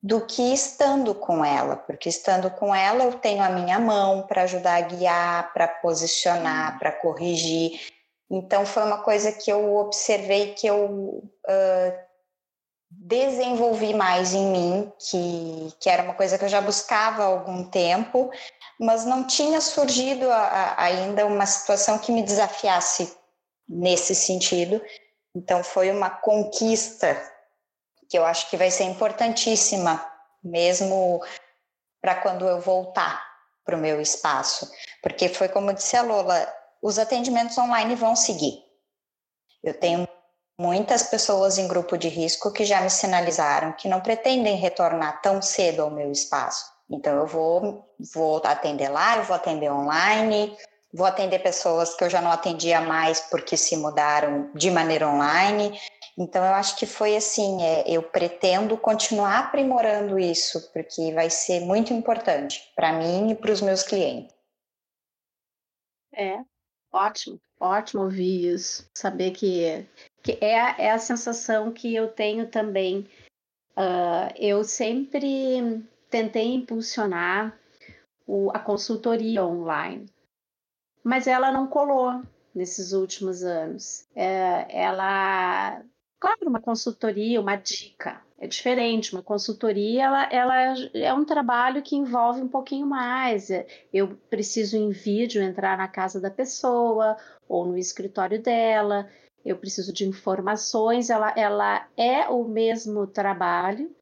[0.01, 4.43] do que estando com ela, porque estando com ela eu tenho a minha mão para
[4.43, 7.79] ajudar a guiar, para posicionar, para corrigir.
[8.29, 12.08] Então foi uma coisa que eu observei que eu uh,
[12.89, 17.69] desenvolvi mais em mim, que, que era uma coisa que eu já buscava há algum
[17.69, 18.31] tempo,
[18.79, 23.15] mas não tinha surgido a, a, ainda uma situação que me desafiasse
[23.67, 24.81] nesse sentido.
[25.35, 27.21] Então, foi uma conquista
[28.09, 30.03] que eu acho que vai ser importantíssima,
[30.43, 31.23] mesmo
[32.01, 33.23] para quando eu voltar
[33.63, 34.69] para o meu espaço.
[35.03, 38.63] Porque foi como disse a Lola, os atendimentos online vão seguir.
[39.63, 40.07] Eu tenho
[40.59, 45.41] muitas pessoas em grupo de risco que já me sinalizaram que não pretendem retornar tão
[45.41, 46.65] cedo ao meu espaço.
[46.89, 50.57] Então eu vou, vou atender lá, eu vou atender online,
[50.93, 55.79] vou atender pessoas que eu já não atendia mais porque se mudaram de maneira online.
[56.17, 61.61] Então eu acho que foi assim, é, eu pretendo continuar aprimorando isso porque vai ser
[61.61, 64.35] muito importante para mim e para os meus clientes.
[66.13, 66.39] É,
[66.91, 69.87] ótimo, ótimo ouvir isso, saber que
[70.21, 73.07] que é, é a sensação que eu tenho também.
[73.77, 77.57] Uh, eu sempre tentei impulsionar
[78.27, 80.05] o, a consultoria online,
[81.03, 82.21] mas ela não colou
[82.53, 84.05] nesses últimos anos.
[84.15, 85.81] É, ela,
[86.19, 89.13] claro, uma consultoria, uma dica, é diferente.
[89.13, 93.49] Uma consultoria, ela, ela é um trabalho que envolve um pouquinho mais.
[93.93, 97.15] Eu preciso em vídeo entrar na casa da pessoa
[97.47, 99.09] ou no escritório dela
[99.45, 103.93] eu preciso de informações, ela, ela é o mesmo trabalho,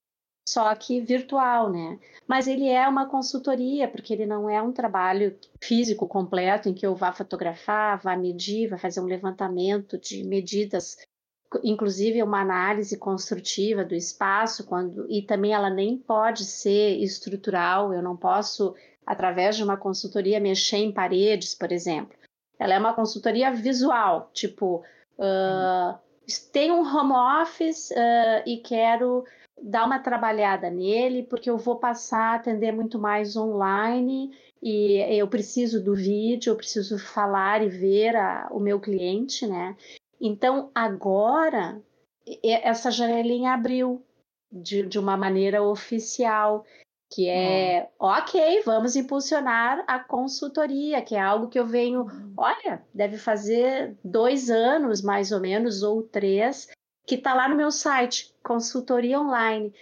[0.47, 1.99] só que virtual, né?
[2.25, 6.87] Mas ele é uma consultoria, porque ele não é um trabalho físico completo em que
[6.87, 10.97] eu vá fotografar, vá medir, vá fazer um levantamento de medidas,
[11.63, 18.01] inclusive uma análise construtiva do espaço, quando e também ela nem pode ser estrutural, eu
[18.01, 18.73] não posso
[19.05, 22.17] através de uma consultoria mexer em paredes, por exemplo.
[22.59, 24.83] Ela é uma consultoria visual, tipo,
[25.17, 25.97] Uh,
[26.51, 29.23] tenho um home office uh, e quero
[29.61, 35.27] dar uma trabalhada nele, porque eu vou passar a atender muito mais online e eu
[35.27, 39.75] preciso do vídeo, eu preciso falar e ver a, o meu cliente, né?
[40.19, 41.81] Então, agora,
[42.43, 44.03] essa janelinha abriu
[44.51, 46.65] de, de uma maneira oficial
[47.09, 48.07] que é hum.
[48.07, 52.33] ok, vamos impulsionar a consultoria, que é algo que eu venho, hum.
[52.37, 56.67] olha, deve fazer dois anos mais ou menos, ou três,
[57.05, 59.73] que está lá no meu site, consultoria online.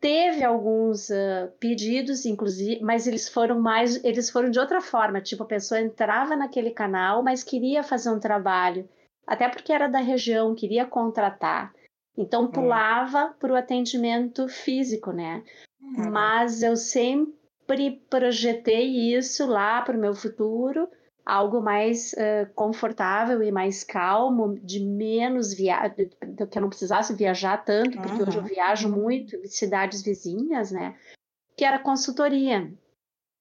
[0.00, 5.42] Teve alguns uh, pedidos, inclusive, mas eles foram mais, eles foram de outra forma, tipo,
[5.42, 8.88] a pessoa entrava naquele canal, mas queria fazer um trabalho,
[9.26, 11.74] até porque era da região, queria contratar.
[12.16, 12.50] Então hum.
[12.50, 15.42] pulava para o atendimento físico, né?
[15.96, 16.10] Uhum.
[16.10, 20.88] Mas eu sempre projetei isso lá para o meu futuro,
[21.24, 26.08] algo mais uh, confortável e mais calmo, de menos viagem,
[26.50, 28.28] que eu não precisasse viajar tanto, porque uhum.
[28.28, 30.96] hoje eu viajo muito em cidades vizinhas, né?
[31.56, 32.72] Que era consultoria.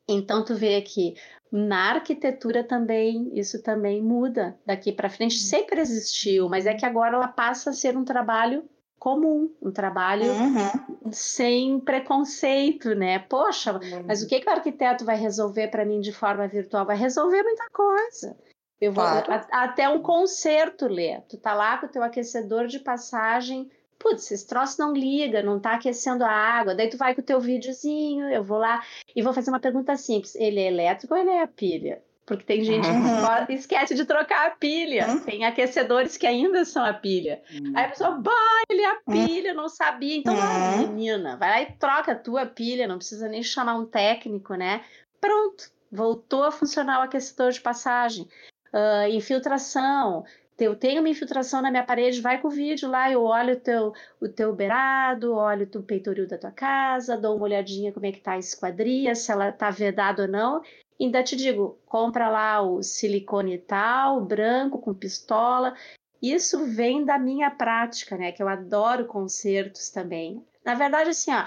[0.10, 1.16] Então tu vê que
[1.52, 5.36] na arquitetura também isso também muda daqui para frente.
[5.36, 5.44] Uhum.
[5.44, 8.68] Sempre existiu, mas é que agora ela passa a ser um trabalho
[9.00, 11.12] comum, um trabalho uhum.
[11.12, 13.20] sem preconceito, né?
[13.20, 14.04] Poxa, uhum.
[14.06, 16.86] mas o que, que o arquiteto vai resolver para mim de forma virtual?
[16.86, 18.38] Vai resolver muita coisa.
[18.80, 19.32] Eu vou claro.
[19.52, 21.24] a, até um concerto ler.
[21.30, 25.60] Tu tá lá com o teu aquecedor de passagem, putz, esse troço não liga, não
[25.60, 26.76] tá aquecendo a água.
[26.76, 28.84] Daí tu vai com o teu videozinho, eu vou lá
[29.16, 32.02] e vou fazer uma pergunta simples: ele é elétrico ou ele é a pilha?
[32.28, 33.46] Porque tem gente uhum.
[33.46, 35.08] que esquece de trocar a pilha.
[35.08, 35.20] Uhum.
[35.22, 37.42] Tem aquecedores que ainda são a pilha.
[37.54, 37.72] Uhum.
[37.74, 38.22] Aí a pessoa,
[38.70, 40.18] é a pilha, não sabia.
[40.18, 40.90] Então, uhum.
[40.90, 44.84] menina, vai lá e troca a tua pilha, não precisa nem chamar um técnico, né?
[45.22, 48.28] Pronto, voltou a funcionar o aquecedor de passagem.
[48.74, 50.26] Uh, infiltração.
[50.60, 53.60] Eu tenho uma infiltração na minha parede, vai com o vídeo lá, eu olho o
[53.60, 58.12] teu, o teu beirado, olho o peitoril da tua casa, dou uma olhadinha como é
[58.12, 60.62] que tá a esquadria, se ela tá vedada ou não,
[61.00, 65.76] Ainda te digo, compra lá o silicone tal, branco com pistola.
[66.22, 68.32] Isso vem da minha prática, né?
[68.32, 70.44] Que eu adoro concertos também.
[70.66, 71.46] Na verdade, assim, ó,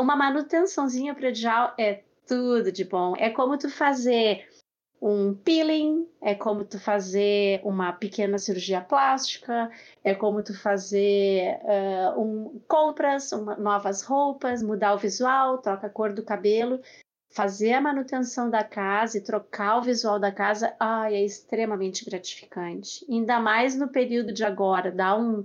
[0.00, 3.14] uma manutençãozinha predial é tudo de bom.
[3.16, 4.48] É como tu fazer
[5.00, 9.70] um peeling, é como tu fazer uma pequena cirurgia plástica,
[10.02, 15.90] é como tu fazer uh, um, compras, uma, novas roupas, mudar o visual, troca a
[15.90, 16.80] cor do cabelo
[17.30, 23.04] fazer a manutenção da casa e trocar o visual da casa, ai, é extremamente gratificante.
[23.08, 25.44] Ainda mais no período de agora, dá um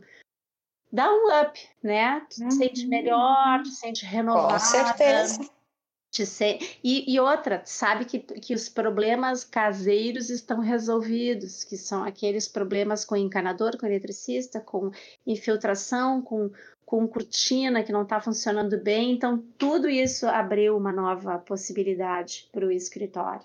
[0.91, 2.21] dá um up, né?
[2.29, 2.51] Tu te uhum.
[2.51, 4.53] sente melhor, te sente renovada.
[4.53, 5.41] Com certeza.
[5.41, 6.59] Ser...
[6.83, 13.03] E, e, outra, sabe que, que os problemas caseiros estão resolvidos, que são aqueles problemas
[13.03, 14.91] com encanador, com eletricista, com
[15.25, 16.51] infiltração, com,
[16.93, 19.13] com cortina que não está funcionando bem.
[19.13, 23.43] Então, tudo isso abriu uma nova possibilidade para o escritório,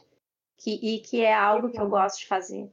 [0.58, 2.70] que, e que é algo que eu gosto de fazer.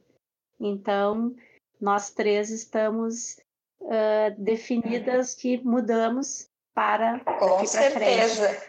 [0.60, 1.34] Então,
[1.80, 3.38] nós três estamos
[3.80, 8.50] uh, definidas que mudamos para com certeza.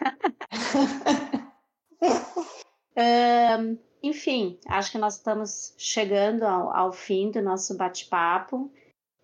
[2.96, 8.72] uh, enfim, acho que nós estamos chegando ao, ao fim do nosso bate-papo.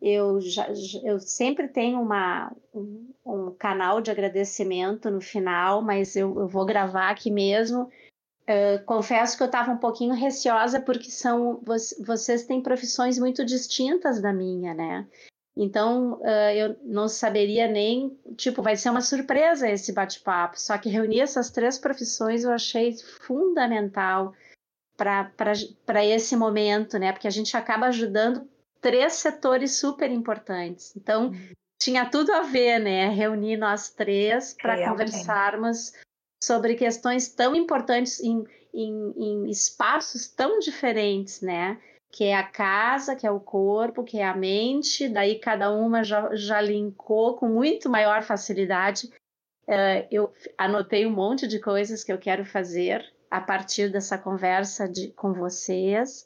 [0.01, 0.69] Eu, já,
[1.03, 6.67] eu sempre tenho uma, um, um, canal de agradecimento no final, mas eu, eu vou
[6.67, 7.91] gravar aqui mesmo.
[8.43, 11.63] Uh, confesso que eu estava um pouquinho receosa porque são
[12.05, 15.07] vocês têm profissões muito distintas da minha, né?
[15.57, 20.61] Então, uh, eu não saberia nem, tipo, vai ser uma surpresa esse bate-papo.
[20.61, 24.35] Só que reunir essas três profissões eu achei fundamental
[24.97, 27.13] para esse momento, né?
[27.13, 28.49] Porque a gente acaba ajudando
[28.85, 30.95] três setores super importantes.
[30.95, 31.49] Então, uhum.
[31.81, 33.09] tinha tudo a ver, né?
[33.09, 35.95] Reunir nós três para conversarmos
[36.43, 41.81] sobre questões tão importantes em, em, em espaços tão diferentes, né?
[42.13, 46.05] que é a casa, que é o corpo, que é a mente, daí cada uma
[46.05, 49.09] já, já linkou com muito maior facilidade.
[49.67, 54.89] Uh, eu anotei um monte de coisas que eu quero fazer a partir dessa conversa
[54.89, 56.25] de, com vocês.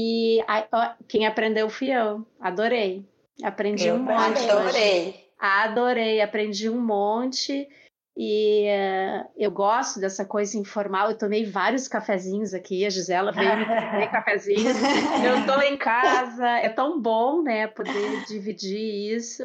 [0.00, 2.24] E a, quem aprendeu fui eu.
[2.38, 3.04] Adorei.
[3.42, 4.48] Aprendi eu um monte.
[4.48, 5.08] Adorei.
[5.08, 5.24] Hoje.
[5.36, 7.68] Adorei, aprendi um monte.
[8.16, 11.10] E uh, eu gosto dessa coisa informal.
[11.10, 12.86] Eu tomei vários cafezinhos aqui.
[12.86, 14.76] A Gisela veio me comer cafezinhos.
[15.24, 16.46] Eu estou em casa.
[16.46, 19.42] É tão bom, né, poder dividir isso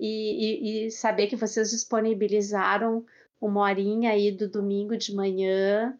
[0.00, 3.06] e, e, e, saber que vocês disponibilizaram
[3.40, 5.96] uma horinha aí do domingo de manhã.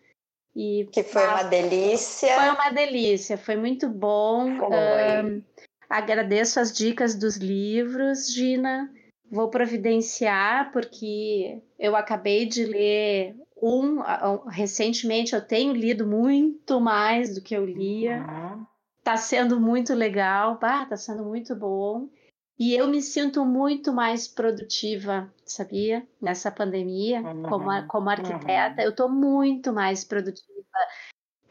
[0.54, 2.34] E, que foi uma delícia.
[2.34, 4.44] Foi uma delícia, foi muito bom.
[4.44, 5.42] Um,
[5.90, 8.88] agradeço as dicas dos livros, Gina
[9.34, 13.98] vou providenciar, porque eu acabei de ler um,
[14.46, 18.18] recentemente, eu tenho lido muito mais do que eu lia.
[18.18, 18.66] Uhum.
[19.02, 22.08] Tá sendo muito legal, bah, tá sendo muito bom.
[22.58, 26.06] E eu me sinto muito mais produtiva, sabia?
[26.20, 27.42] Nessa pandemia, uhum.
[27.42, 28.84] como, como arquiteta, uhum.
[28.84, 30.54] eu estou muito mais produtiva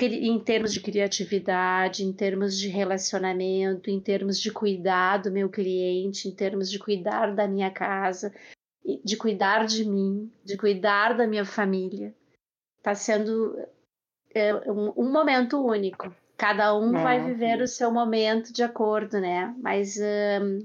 [0.01, 6.27] em termos de criatividade, em termos de relacionamento, em termos de cuidar do meu cliente,
[6.27, 8.33] em termos de cuidar da minha casa,
[9.03, 12.13] de cuidar de mim, de cuidar da minha família.
[12.79, 13.55] Está sendo
[14.33, 16.13] é, um, um, momento único.
[16.35, 17.03] Cada um é.
[17.03, 19.55] vai viver o seu momento de acordo, né?
[19.61, 20.63] Mas um,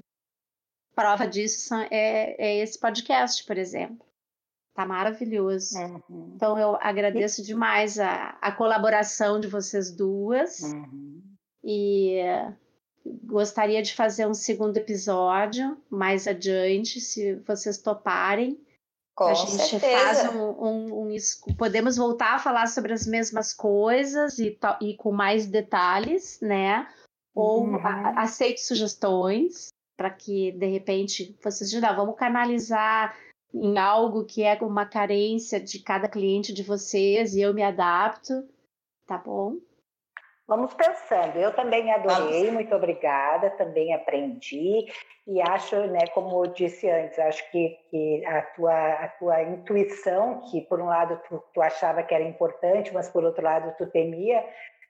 [0.98, 4.04] prova disso é, é esse podcast, por exemplo.
[4.74, 5.78] Tá maravilhoso.
[5.78, 6.32] Uhum.
[6.34, 10.58] Então eu agradeço demais a, a colaboração de vocês duas.
[10.60, 11.22] Uhum.
[11.62, 12.18] E
[13.22, 18.60] gostaria de fazer um segundo episódio mais adiante, se vocês toparem.
[19.14, 19.80] Com a gente certeza.
[19.80, 25.12] faz um, um, um, Podemos voltar a falar sobre as mesmas coisas e, e com
[25.12, 26.88] mais detalhes, né?
[27.34, 27.76] Ou uhum.
[27.76, 29.68] a, aceito sugestões
[29.98, 33.18] para que, de repente, vocês digam, vamos canalizar
[33.52, 38.48] em algo que é uma carência de cada cliente de vocês e eu me adapto,
[39.08, 39.56] tá bom?
[40.46, 41.36] Vamos pensando.
[41.36, 42.54] Eu também adorei, Vamos.
[42.54, 44.86] muito obrigada, também aprendi
[45.26, 50.42] e acho, né, como eu disse antes, acho que, que a, tua, a tua intuição,
[50.50, 53.84] que por um lado tu, tu achava que era importante, mas por outro lado tu
[53.90, 54.42] temia,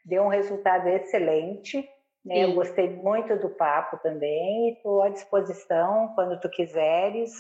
[0.05, 1.89] deu um resultado excelente.
[2.27, 7.33] Eu gostei muito do papo também e estou à disposição quando tu quiseres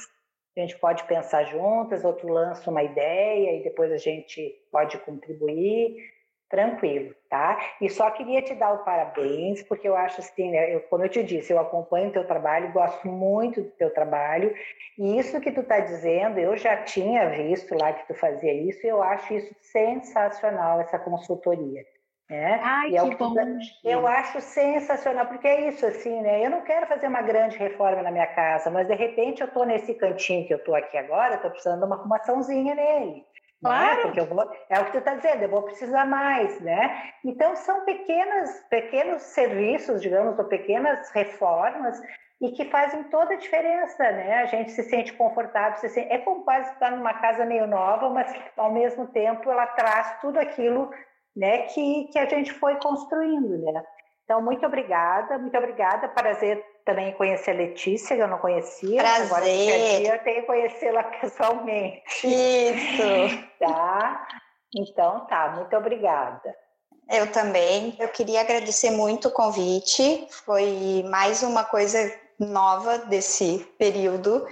[0.59, 5.97] a gente pode pensar juntas, outro lança uma ideia e depois a gente pode contribuir,
[6.51, 7.59] tranquilo, tá?
[7.81, 11.09] E só queria te dar o parabéns, porque eu acho assim, né, eu, como eu
[11.09, 14.55] te disse, eu acompanho o teu trabalho, gosto muito do teu trabalho,
[14.99, 18.85] e isso que tu está dizendo, eu já tinha visto lá que tu fazia isso,
[18.85, 21.85] e eu acho isso sensacional, essa consultoria.
[22.29, 22.61] Né?
[22.63, 23.35] Ai, é que bom.
[23.83, 26.45] Eu acho sensacional, porque é isso assim, né?
[26.45, 29.65] Eu não quero fazer uma grande reforma na minha casa, mas de repente eu estou
[29.65, 33.25] nesse cantinho que eu estou aqui agora, estou precisando de uma arrumaçãozinha nele.
[33.63, 33.71] Né?
[33.71, 34.03] Claro.
[34.03, 37.13] Porque eu vou, é o que tu está dizendo, eu vou precisar mais, né?
[37.25, 41.99] Então são pequenas, pequenos serviços, digamos, ou pequenas reformas
[42.41, 44.43] e que fazem toda a diferença, né?
[44.43, 46.13] A gente se sente confortável, se sente...
[46.13, 50.39] é como quase estar numa casa meio nova, mas ao mesmo tempo ela traz tudo
[50.39, 50.91] aquilo
[51.39, 53.85] né, que, que a gente foi construindo, né?
[54.25, 56.09] Então, muito obrigada, muito obrigada.
[56.09, 59.01] Prazer também conhecer a Letícia, que eu não conhecia.
[59.01, 59.27] Prazer.
[59.27, 62.27] Agora, dia eu tenho que conhecê-la pessoalmente.
[62.27, 63.47] Isso.
[63.59, 64.27] tá?
[64.75, 66.55] Então tá, muito obrigada.
[67.09, 67.97] Eu também.
[67.99, 70.27] Eu queria agradecer muito o convite.
[70.45, 74.47] Foi mais uma coisa nova desse período,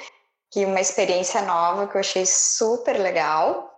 [0.51, 3.76] que uma experiência nova que eu achei super legal.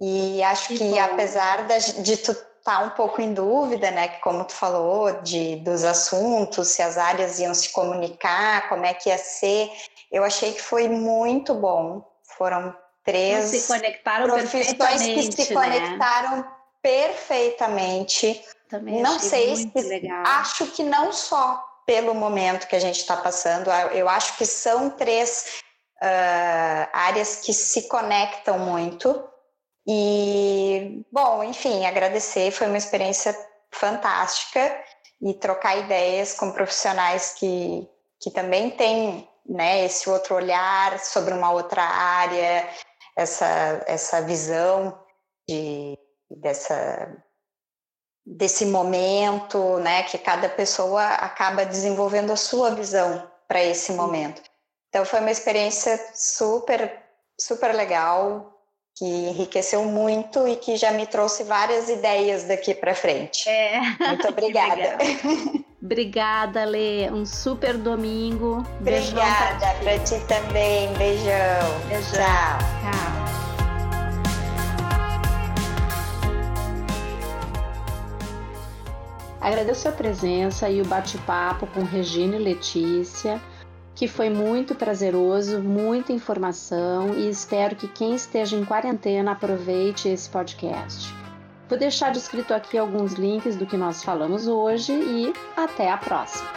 [0.00, 4.20] E acho que, que apesar de, tu estar tá um pouco em dúvida, né, que
[4.20, 9.08] como tu falou, de dos assuntos, se as áreas iam se comunicar, como é que
[9.08, 9.70] ia ser,
[10.10, 12.06] eu achei que foi muito bom.
[12.36, 12.74] Foram
[13.04, 15.60] três se conectaram profissões que se né?
[15.60, 16.44] conectaram
[16.82, 18.44] perfeitamente.
[18.68, 20.22] Também não sei se legal.
[20.26, 24.90] acho que não só pelo momento que a gente está passando, eu acho que são
[24.90, 25.62] três
[26.02, 29.24] uh, áreas que se conectam muito.
[29.88, 33.34] E, bom, enfim, agradecer, foi uma experiência
[33.72, 34.84] fantástica
[35.22, 37.88] e trocar ideias com profissionais que,
[38.20, 42.68] que também têm né, esse outro olhar sobre uma outra área,
[43.16, 45.02] essa, essa visão
[45.48, 45.98] de,
[46.30, 47.16] dessa,
[48.26, 54.42] desse momento, né, que cada pessoa acaba desenvolvendo a sua visão para esse momento.
[54.90, 57.02] Então foi uma experiência super,
[57.40, 58.57] super legal,
[58.98, 63.48] que enriqueceu muito e que já me trouxe várias ideias daqui para frente.
[63.48, 63.80] É.
[63.80, 64.98] Muito obrigada.
[65.80, 67.08] Obrigada, Lê.
[67.08, 68.66] Um super domingo.
[68.80, 70.18] Obrigada para ti.
[70.18, 70.92] ti também.
[70.94, 71.80] Beijão.
[71.88, 72.12] Beijão.
[72.12, 72.58] Tchau.
[72.82, 73.18] Tchau.
[79.40, 83.40] Agradeço a presença e o bate-papo com Regina e Letícia,
[83.98, 90.30] que foi muito prazeroso, muita informação e espero que quem esteja em quarentena aproveite esse
[90.30, 91.12] podcast.
[91.68, 96.48] Vou deixar descrito aqui alguns links do que nós falamos hoje e até a próxima!